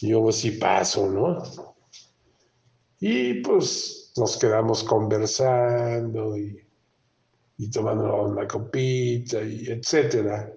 yo 0.00 0.22
pues 0.22 0.36
sí 0.36 0.52
paso, 0.52 1.10
¿no? 1.10 1.74
Y 3.00 3.34
pues 3.42 4.12
nos 4.16 4.36
quedamos 4.38 4.82
conversando 4.84 6.36
y, 6.36 6.58
y 7.58 7.70
tomando 7.70 8.24
una 8.24 8.46
copita 8.46 9.42
y 9.42 9.66
etcétera. 9.68 10.52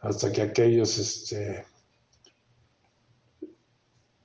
Hasta 0.00 0.30
que 0.30 0.42
aquellos 0.42 0.98
este, 0.98 1.64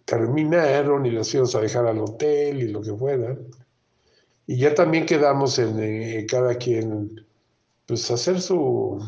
terminaron 0.10 1.06
y 1.06 1.12
los 1.12 1.30
fuimos 1.30 1.54
a 1.56 1.62
dejar 1.62 1.86
al 1.86 2.00
hotel 2.00 2.64
y 2.64 2.68
lo 2.70 2.82
que 2.82 2.94
fuera. 2.94 3.38
Y 4.48 4.58
ya 4.58 4.74
también 4.74 5.06
quedamos 5.06 5.60
en, 5.60 6.26
cada 6.26 6.56
quien, 6.56 7.24
pues 7.86 8.10
hacer 8.10 8.42
su, 8.42 9.00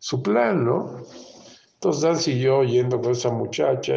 su 0.00 0.20
plan, 0.20 0.64
¿no? 0.64 1.04
Entonces 1.74 2.26
y 2.26 2.40
yo 2.40 2.64
yendo 2.64 3.00
con 3.00 3.12
esa 3.12 3.30
muchacha, 3.30 3.94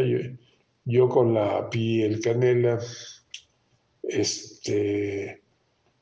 yo, 0.86 1.10
con 1.10 1.34
la 1.34 1.68
piel 1.72 2.22
canela, 2.22 2.80
este, 4.12 5.42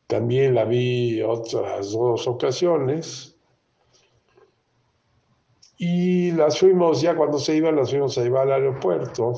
también 0.08 0.56
la 0.56 0.66
vi 0.66 1.22
otras 1.22 1.92
dos 1.92 2.28
ocasiones. 2.28 3.36
Y 5.78 6.32
las 6.32 6.60
fuimos, 6.60 7.02
ya 7.02 7.16
cuando 7.16 7.40
se 7.40 7.56
iban, 7.56 7.76
las 7.76 7.92
fuimos 7.92 8.18
a 8.18 8.24
llevar 8.24 8.52
al 8.52 8.64
aeropuerto. 8.64 9.34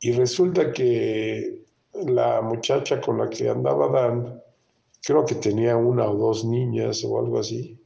Y 0.00 0.12
resulta 0.12 0.72
que 0.72 1.62
la 1.92 2.40
muchacha 2.42 3.00
con 3.00 3.18
la 3.18 3.30
que 3.30 3.48
andaba 3.48 3.88
Dan, 3.88 4.42
creo 5.02 5.24
que 5.24 5.36
tenía 5.36 5.76
una 5.76 6.08
o 6.08 6.16
dos 6.16 6.44
niñas 6.44 7.04
o 7.04 7.18
algo 7.18 7.38
así. 7.38 7.78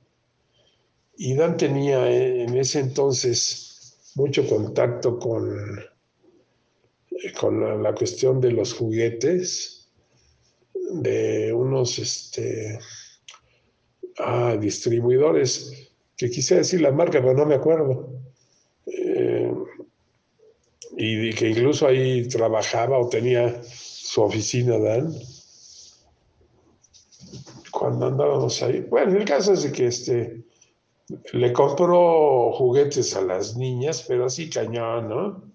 Y 1.16 1.34
Dan 1.34 1.56
tenía 1.56 2.08
en 2.10 2.56
ese 2.56 2.80
entonces 2.80 4.12
mucho 4.14 4.48
contacto 4.48 5.18
con, 5.18 5.54
con 7.38 7.82
la, 7.82 7.94
cuestión 7.94 8.40
de 8.40 8.52
los 8.52 8.74
juguetes, 8.74 9.90
de 10.90 11.52
unos 11.52 11.98
este, 11.98 12.78
ah, 14.18 14.56
distribuidores, 14.58 15.90
que 16.16 16.30
quise 16.30 16.56
decir 16.56 16.80
la 16.80 16.90
marca, 16.90 17.20
pero 17.20 17.34
no 17.34 17.46
me 17.46 17.54
acuerdo. 17.54 18.10
Eh, 18.86 19.52
y 20.96 21.32
que 21.32 21.50
incluso 21.50 21.86
ahí 21.86 22.26
trabajaba 22.26 22.98
o 22.98 23.08
tenía 23.08 23.62
su 23.62 24.22
oficina, 24.22 24.78
Dan, 24.78 25.14
cuando 27.70 28.06
andábamos 28.06 28.62
ahí. 28.62 28.80
Bueno, 28.80 29.16
el 29.16 29.24
caso 29.24 29.52
es 29.52 29.66
que 29.66 29.86
este, 29.86 30.42
le 31.32 31.52
compró 31.52 32.52
juguetes 32.52 33.14
a 33.14 33.22
las 33.22 33.56
niñas, 33.56 34.04
pero 34.08 34.26
así 34.26 34.50
cañón, 34.50 35.08
¿no? 35.08 35.47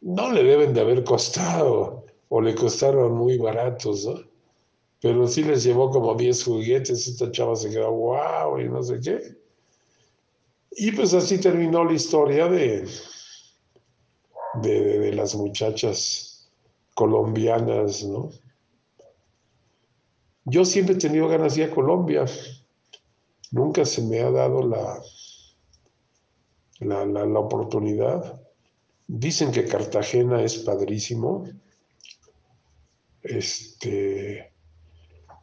No 0.00 0.32
le 0.32 0.42
deben 0.44 0.74
de 0.74 0.80
haber 0.80 1.04
costado, 1.04 2.04
o 2.28 2.40
le 2.40 2.54
costaron 2.54 3.14
muy 3.14 3.38
baratos, 3.38 4.06
¿no? 4.06 4.20
Pero 5.00 5.26
sí 5.28 5.44
les 5.44 5.62
llevó 5.64 5.90
como 5.90 6.14
10 6.14 6.44
juguetes, 6.44 7.06
esta 7.06 7.30
chava 7.30 7.54
se 7.54 7.70
quedó, 7.70 7.92
wow, 7.92 8.58
y 8.58 8.68
no 8.68 8.82
sé 8.82 9.00
qué. 9.00 9.36
Y 10.72 10.92
pues 10.92 11.14
así 11.14 11.40
terminó 11.40 11.84
la 11.84 11.92
historia 11.92 12.48
de, 12.48 12.86
de, 14.54 14.98
de 14.98 15.12
las 15.12 15.34
muchachas 15.34 16.50
colombianas, 16.94 18.04
¿no? 18.04 18.30
Yo 20.50 20.64
siempre 20.64 20.94
he 20.94 20.98
tenido 20.98 21.28
ganas 21.28 21.54
de 21.54 21.62
ir 21.62 21.70
a 21.70 21.74
Colombia. 21.74 22.24
Nunca 23.50 23.84
se 23.84 24.02
me 24.02 24.20
ha 24.20 24.30
dado 24.30 24.66
la, 24.66 25.00
la, 26.80 27.04
la, 27.04 27.38
oportunidad. 27.38 28.40
Dicen 29.08 29.52
que 29.52 29.64
Cartagena 29.64 30.42
es 30.42 30.58
padrísimo. 30.58 31.44
Este, 33.22 34.52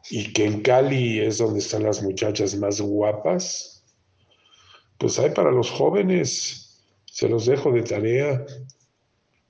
y 0.08 0.32
que 0.32 0.44
en 0.44 0.62
Cali 0.62 1.20
es 1.20 1.38
donde 1.38 1.58
están 1.58 1.82
las 1.82 2.02
muchachas 2.02 2.54
más 2.56 2.80
guapas. 2.80 3.84
Pues 4.98 5.18
hay 5.18 5.30
para 5.30 5.50
los 5.50 5.70
jóvenes, 5.70 6.80
se 7.06 7.28
los 7.28 7.46
dejo 7.46 7.72
de 7.72 7.82
tarea. 7.82 8.46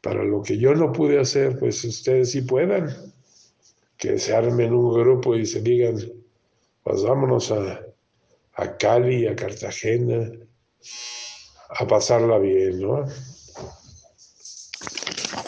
Para 0.00 0.24
lo 0.24 0.42
que 0.42 0.56
yo 0.56 0.74
no 0.74 0.92
pude 0.92 1.20
hacer, 1.20 1.58
pues 1.58 1.84
ustedes 1.84 2.30
sí 2.30 2.40
puedan. 2.40 2.88
Que 3.98 4.18
se 4.18 4.34
armen 4.34 4.72
un 4.72 4.94
grupo 4.94 5.36
y 5.36 5.44
se 5.44 5.60
digan, 5.60 5.96
pues 6.82 7.02
vámonos 7.02 7.50
a, 7.52 7.82
a 8.54 8.76
Cali, 8.78 9.26
a 9.26 9.36
Cartagena, 9.36 10.30
a 11.68 11.86
pasarla 11.86 12.38
bien, 12.38 12.80
¿no? 12.80 13.04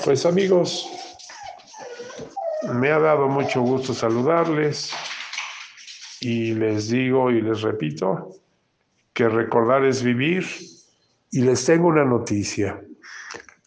Pues 0.09 0.25
amigos, 0.25 0.88
me 2.73 2.88
ha 2.88 2.99
dado 2.99 3.29
mucho 3.29 3.61
gusto 3.61 3.92
saludarles 3.92 4.90
y 6.23 6.55
les 6.55 6.88
digo 6.88 7.31
y 7.31 7.42
les 7.42 7.61
repito 7.61 8.35
que 9.12 9.29
recordar 9.29 9.85
es 9.85 10.03
vivir 10.03 10.47
y 11.31 11.42
les 11.42 11.62
tengo 11.62 11.88
una 11.88 12.07
noticia. 12.07 12.83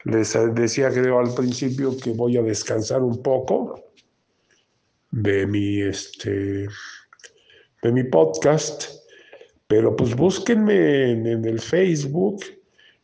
Les 0.06 0.36
decía, 0.56 0.89
creo, 0.89 1.19
al 1.19 1.32
principio 1.36 1.95
que 1.95 2.10
voy 2.10 2.38
a 2.38 2.41
descansar 2.41 3.04
un 3.04 3.21
poco 3.21 3.80
de 5.12 5.45
mi, 5.45 5.84
este, 5.84 6.67
de 7.84 7.91
mi 7.91 8.04
podcast, 8.06 8.86
pero 9.67 9.95
pues 9.95 10.15
búsquenme 10.15 11.12
en, 11.12 11.45
el 11.45 11.60
Facebook, 11.60 12.43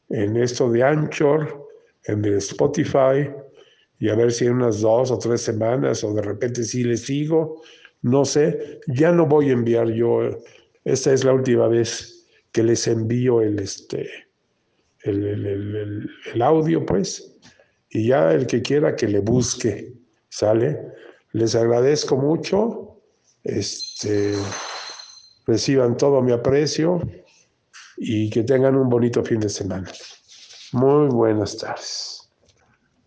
en 0.09 0.37
esto 0.37 0.71
de 0.71 0.81
Anchor, 0.83 1.66
en 2.07 2.23
el 2.25 2.35
Spotify, 2.35 3.29
y 3.99 4.09
a 4.09 4.15
ver 4.15 4.31
si 4.31 4.45
en 4.45 4.53
unas 4.53 4.81
dos 4.81 5.11
o 5.11 5.17
tres 5.17 5.41
semanas 5.41 6.03
o 6.03 6.13
de 6.13 6.21
repente 6.21 6.63
si 6.63 6.83
les 6.83 7.01
sigo, 7.01 7.61
no 8.01 8.25
sé, 8.25 8.79
ya 8.87 9.11
no 9.11 9.25
voy 9.25 9.49
a 9.49 9.53
enviar 9.53 9.89
yo, 9.89 10.29
esta 10.85 11.13
es 11.13 11.23
la 11.23 11.33
última 11.33 11.67
vez 11.67 12.25
que 12.51 12.63
les 12.63 12.87
envío 12.87 13.41
el, 13.41 13.59
este, 13.59 14.09
el, 15.03 16.09
audio, 16.41 16.85
pues, 16.85 17.37
y 17.89 18.07
ya 18.07 18.33
el 18.33 18.47
que 18.47 18.61
quiera 18.61 18.95
que 18.95 19.07
le 19.07 19.19
busque, 19.19 19.93
¿sale? 20.29 20.79
Les 21.33 21.55
agradezco 21.55 22.17
mucho, 22.17 22.99
este, 23.43 24.33
reciban 25.45 25.97
todo 25.97 26.21
mi 26.21 26.31
aprecio 26.31 27.01
y 27.97 28.29
que 28.29 28.43
tengan 28.43 28.75
un 28.75 28.89
bonito 28.89 29.23
fin 29.23 29.39
de 29.39 29.49
semana. 29.49 29.91
Muy 30.73 31.07
buenas 31.07 31.57
tardes. 31.57 32.29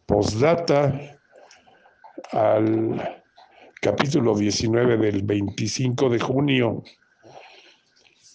Postdata 0.06 0.98
al 2.32 3.22
capítulo 3.82 4.34
19 4.34 4.96
del 4.96 5.22
25 5.22 6.08
de 6.08 6.18
junio. 6.20 6.82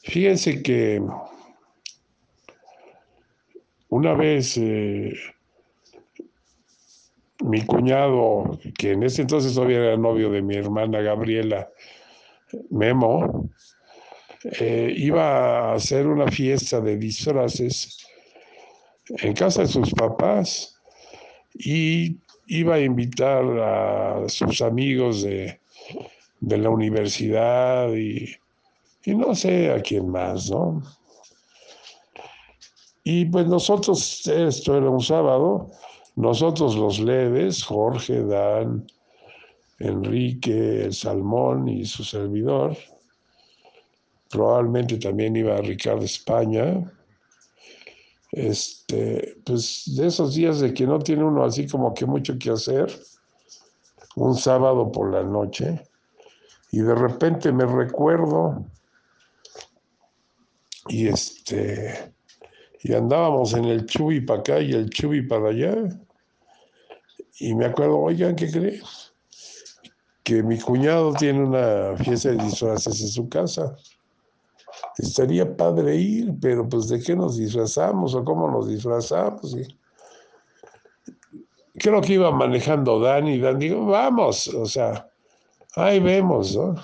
Fíjense 0.03 0.61
que 0.61 1.01
una 3.89 4.13
vez 4.13 4.57
eh, 4.57 5.11
mi 7.45 7.65
cuñado, 7.65 8.59
que 8.77 8.91
en 8.91 9.01
ese 9.01 9.23
entonces 9.23 9.55
todavía 9.55 9.77
era 9.77 9.97
novio 9.97 10.29
de 10.29 10.43
mi 10.43 10.55
hermana 10.55 11.01
Gabriela, 11.01 11.67
Memo, 12.69 13.49
eh, 14.43 14.93
iba 14.95 15.71
a 15.71 15.73
hacer 15.73 16.05
una 16.05 16.27
fiesta 16.27 16.79
de 16.79 16.97
disfraces 16.97 18.05
en 19.10 19.34
casa 19.34 19.62
de 19.62 19.68
sus 19.68 19.91
papás 19.94 20.76
y 21.54 22.18
iba 22.48 22.76
a 22.76 22.80
invitar 22.80 23.44
a 23.60 24.28
sus 24.28 24.62
amigos 24.62 25.24
de, 25.24 25.60
la 26.41 26.70
universidad 26.70 27.91
y, 27.94 28.36
y 29.04 29.15
no 29.15 29.34
sé 29.34 29.72
a 29.72 29.82
quién 29.82 30.10
más, 30.10 30.50
¿no? 30.52 30.84
Y 33.04 33.26
pues 33.26 33.46
nosotros, 33.46 34.26
esto 34.28 34.78
era 34.78 34.89
un 34.89 35.02
sábado, 35.02 35.70
nosotros 36.15 36.76
los 36.76 37.00
leves, 37.00 37.63
Jorge, 37.63 38.24
Dan, 38.24 38.88
Enrique, 39.80 40.86
el 40.86 40.94
Salmón 40.94 41.68
y 41.68 41.86
su 41.86 42.04
servidor, 42.04 42.76
probablemente 44.30 44.98
también 44.98 45.36
iba 45.36 45.58
Ricardo 45.58 46.04
España, 46.04 46.91
este, 48.36 49.38
pues 49.45 49.84
de 49.95 50.08
esos 50.08 50.36
días 50.36 50.60
de 50.60 50.74
que 50.74 50.86
no 50.86 51.00
tiene 51.00 51.24
uno 51.24 51.43
así 51.43 51.67
como 51.67 51.93
que 51.93 52.06
mucho 52.06 52.38
que 52.38 52.52
hacer, 52.52 52.88
un 54.15 54.36
sábado 54.36 54.91
por 54.91 55.12
la 55.12 55.24
noche, 55.24 55.82
y 56.71 56.80
de 56.80 56.95
repente 56.95 57.52
me 57.52 57.65
recuerdo, 57.65 58.65
y 60.88 61.08
este, 61.08 62.13
y 62.82 62.93
andábamos 62.93 63.54
en 63.54 63.65
el 63.65 63.86
chubi 63.86 64.21
para 64.21 64.39
acá 64.41 64.60
y 64.60 64.74
el 64.74 64.89
chubi 64.89 65.21
para 65.24 65.50
allá. 65.50 65.74
Y 67.39 67.56
me 67.56 67.65
acuerdo, 67.65 67.98
oigan, 67.98 68.36
¿qué 68.36 68.52
crees? 68.52 69.06
que 70.26 70.41
mi 70.41 70.60
cuñado 70.60 71.13
tiene 71.13 71.43
una 71.43 71.95
fiesta 72.04 72.30
de 72.30 72.43
disfraces 72.43 73.00
en 73.00 73.08
su 73.10 73.30
casa. 73.30 73.78
Estaría 74.97 75.55
padre 75.55 75.95
ir, 75.95 76.33
pero 76.41 76.67
pues 76.67 76.88
de 76.88 77.01
qué 77.01 77.15
nos 77.15 77.38
disfrazamos 77.38 78.15
o 78.15 78.23
cómo 78.23 78.49
nos 78.49 78.67
disfrazamos. 78.67 79.55
Creo 81.77 82.01
que 82.01 82.13
iba 82.13 82.31
manejando 82.31 82.99
Dani 82.99 83.33
y 83.33 83.39
Dan 83.39 83.59
digo, 83.59 83.85
vamos, 83.85 84.47
o 84.47 84.65
sea, 84.65 85.09
ahí 85.75 85.99
vemos, 85.99 86.55
¿no? 86.55 86.75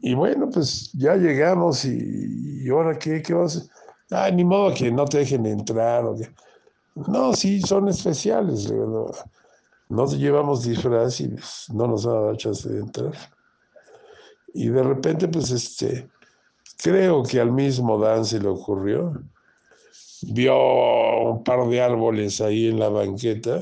Y 0.00 0.14
bueno, 0.14 0.48
pues 0.48 0.92
ya 0.92 1.16
llegamos 1.16 1.84
y, 1.84 2.68
ahora 2.70 2.96
qué, 2.98 3.20
qué 3.20 3.34
vas 3.34 3.56
a 3.56 3.58
hacer? 3.58 3.70
Ah, 4.10 4.30
ni 4.30 4.44
modo 4.44 4.72
que 4.74 4.90
no 4.90 5.04
te 5.04 5.18
dejen 5.18 5.44
entrar. 5.46 6.04
O 6.04 6.16
que... 6.16 6.28
No, 6.94 7.34
sí, 7.34 7.60
son 7.60 7.88
especiales. 7.88 8.70
No, 8.70 9.10
nos 9.88 10.18
llevamos 10.18 10.64
disfraz 10.64 11.20
y 11.20 11.28
pues, 11.28 11.66
no 11.72 11.86
nos 11.86 12.06
ha 12.06 12.10
dado 12.10 12.36
chance 12.36 12.68
de 12.68 12.80
entrar. 12.80 13.12
Y 14.58 14.70
de 14.70 14.82
repente, 14.82 15.28
pues 15.28 15.52
este, 15.52 16.08
creo 16.82 17.22
que 17.22 17.38
al 17.38 17.52
mismo 17.52 17.96
Dan 17.96 18.24
se 18.24 18.40
le 18.40 18.48
ocurrió. 18.48 19.22
Vio 20.22 21.30
un 21.30 21.44
par 21.44 21.68
de 21.68 21.80
árboles 21.80 22.40
ahí 22.40 22.66
en 22.66 22.80
la 22.80 22.88
banqueta, 22.88 23.60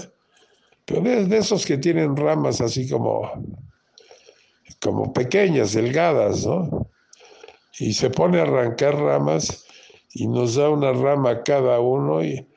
pero 0.87 1.03
de 1.03 1.37
esos 1.37 1.67
que 1.67 1.77
tienen 1.77 2.17
ramas 2.17 2.63
así 2.63 2.89
como 2.89 3.31
como 4.81 5.13
pequeñas, 5.13 5.75
delgadas, 5.75 6.47
¿no? 6.47 6.89
Y 7.79 7.93
se 7.93 8.09
pone 8.09 8.39
a 8.39 8.45
arrancar 8.45 8.97
ramas 8.97 9.67
y 10.15 10.27
nos 10.27 10.55
da 10.55 10.71
una 10.71 10.93
rama 10.93 11.43
cada 11.43 11.79
uno 11.79 12.25
y, 12.25 12.49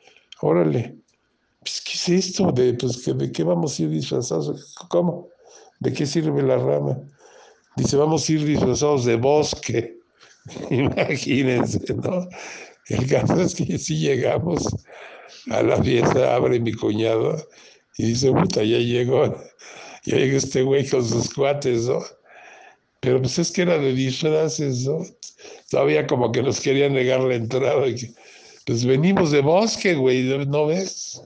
órale, 0.41 0.95
pues, 1.60 1.82
¿qué 1.82 1.91
es 1.93 2.28
esto? 2.28 2.54
De, 2.54 2.73
pues, 2.75 3.04
¿De 3.04 3.32
qué 3.34 3.43
vamos 3.43 3.78
a 3.78 3.84
ir 3.84 3.89
disfrazados? 3.89 4.75
¿Cómo? 4.88 5.28
¿De 5.82 5.91
qué 5.91 6.06
sirve 6.06 6.41
la 6.41 6.58
rama? 6.58 6.97
Dice, 7.80 7.96
vamos 7.96 8.28
a 8.28 8.34
ir 8.34 8.44
disfrazados 8.44 9.06
de 9.06 9.15
bosque. 9.15 9.98
Imagínense, 10.70 11.94
¿no? 11.94 12.28
El 12.88 13.08
caso 13.08 13.39
es 13.42 13.56
que 13.56 13.78
si 13.78 13.98
llegamos 13.98 14.68
a 15.50 15.63
la 15.63 15.82
fiesta, 15.82 16.36
abre 16.36 16.60
mi 16.60 16.74
cuñado 16.74 17.38
y 17.98 18.08
dice, 18.08 18.32
puta, 18.34 18.63
ya 18.63 18.80
llegó 18.80 19.34
y 20.04 20.13
oiga 20.13 20.38
este 20.38 20.63
güey 20.63 20.86
con 20.89 21.08
sus 21.08 21.34
cuates, 21.34 21.88
¿no? 21.88 22.02
Pero 23.00 23.22
pues 23.22 23.39
es 23.39 23.50
que 23.52 23.62
era 23.62 23.78
de 23.78 23.94
disfraces, 23.94 24.86
¿no? 24.86 25.06
Todavía 25.70 26.06
como 26.06 26.34
que 26.34 26.44
nos 26.44 26.60
querían 26.60 26.94
negar 26.94 27.22
la 27.22 27.36
entrada. 27.36 27.88
Y 27.88 28.13
pues 28.65 28.84
venimos 28.84 29.32
de 29.32 29.39
bosque, 29.39 29.96
güey, 29.96 30.24
¿no 30.48 30.68
ves? 30.68 31.22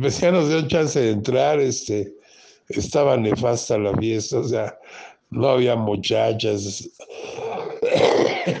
Pues 0.00 0.20
ya 0.20 0.32
nos 0.32 0.48
dio 0.48 0.66
chance 0.66 0.98
de 0.98 1.10
entrar, 1.10 1.60
este, 1.60 2.12
estaba 2.68 3.16
nefasta 3.16 3.78
la 3.78 3.94
fiesta, 3.96 4.38
o 4.38 4.44
sea, 4.44 4.78
no 5.30 5.48
había 5.48 5.76
muchachas, 5.76 6.88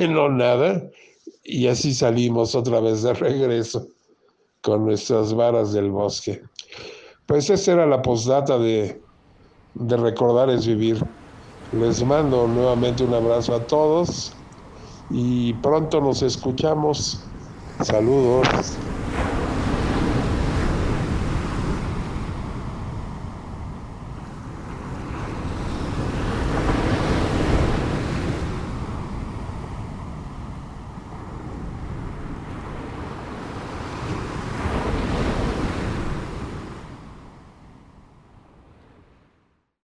no 0.08 0.28
nada. 0.28 0.88
Y 1.44 1.68
así 1.68 1.94
salimos 1.94 2.54
otra 2.54 2.80
vez 2.80 3.02
de 3.02 3.14
regreso 3.14 3.86
con 4.62 4.84
nuestras 4.84 5.32
varas 5.32 5.72
del 5.72 5.90
bosque. 5.90 6.42
Pues 7.26 7.50
esa 7.50 7.72
era 7.72 7.86
la 7.86 8.02
postdata 8.02 8.58
de, 8.58 9.00
de 9.74 9.96
Recordar 9.96 10.50
es 10.50 10.66
Vivir. 10.66 11.04
Les 11.70 12.04
mando 12.04 12.46
nuevamente 12.48 13.04
un 13.04 13.14
abrazo 13.14 13.54
a 13.54 13.66
todos 13.66 14.32
y 15.10 15.52
pronto 15.54 16.00
nos 16.00 16.22
escuchamos. 16.22 17.32
Saludos. 17.82 18.80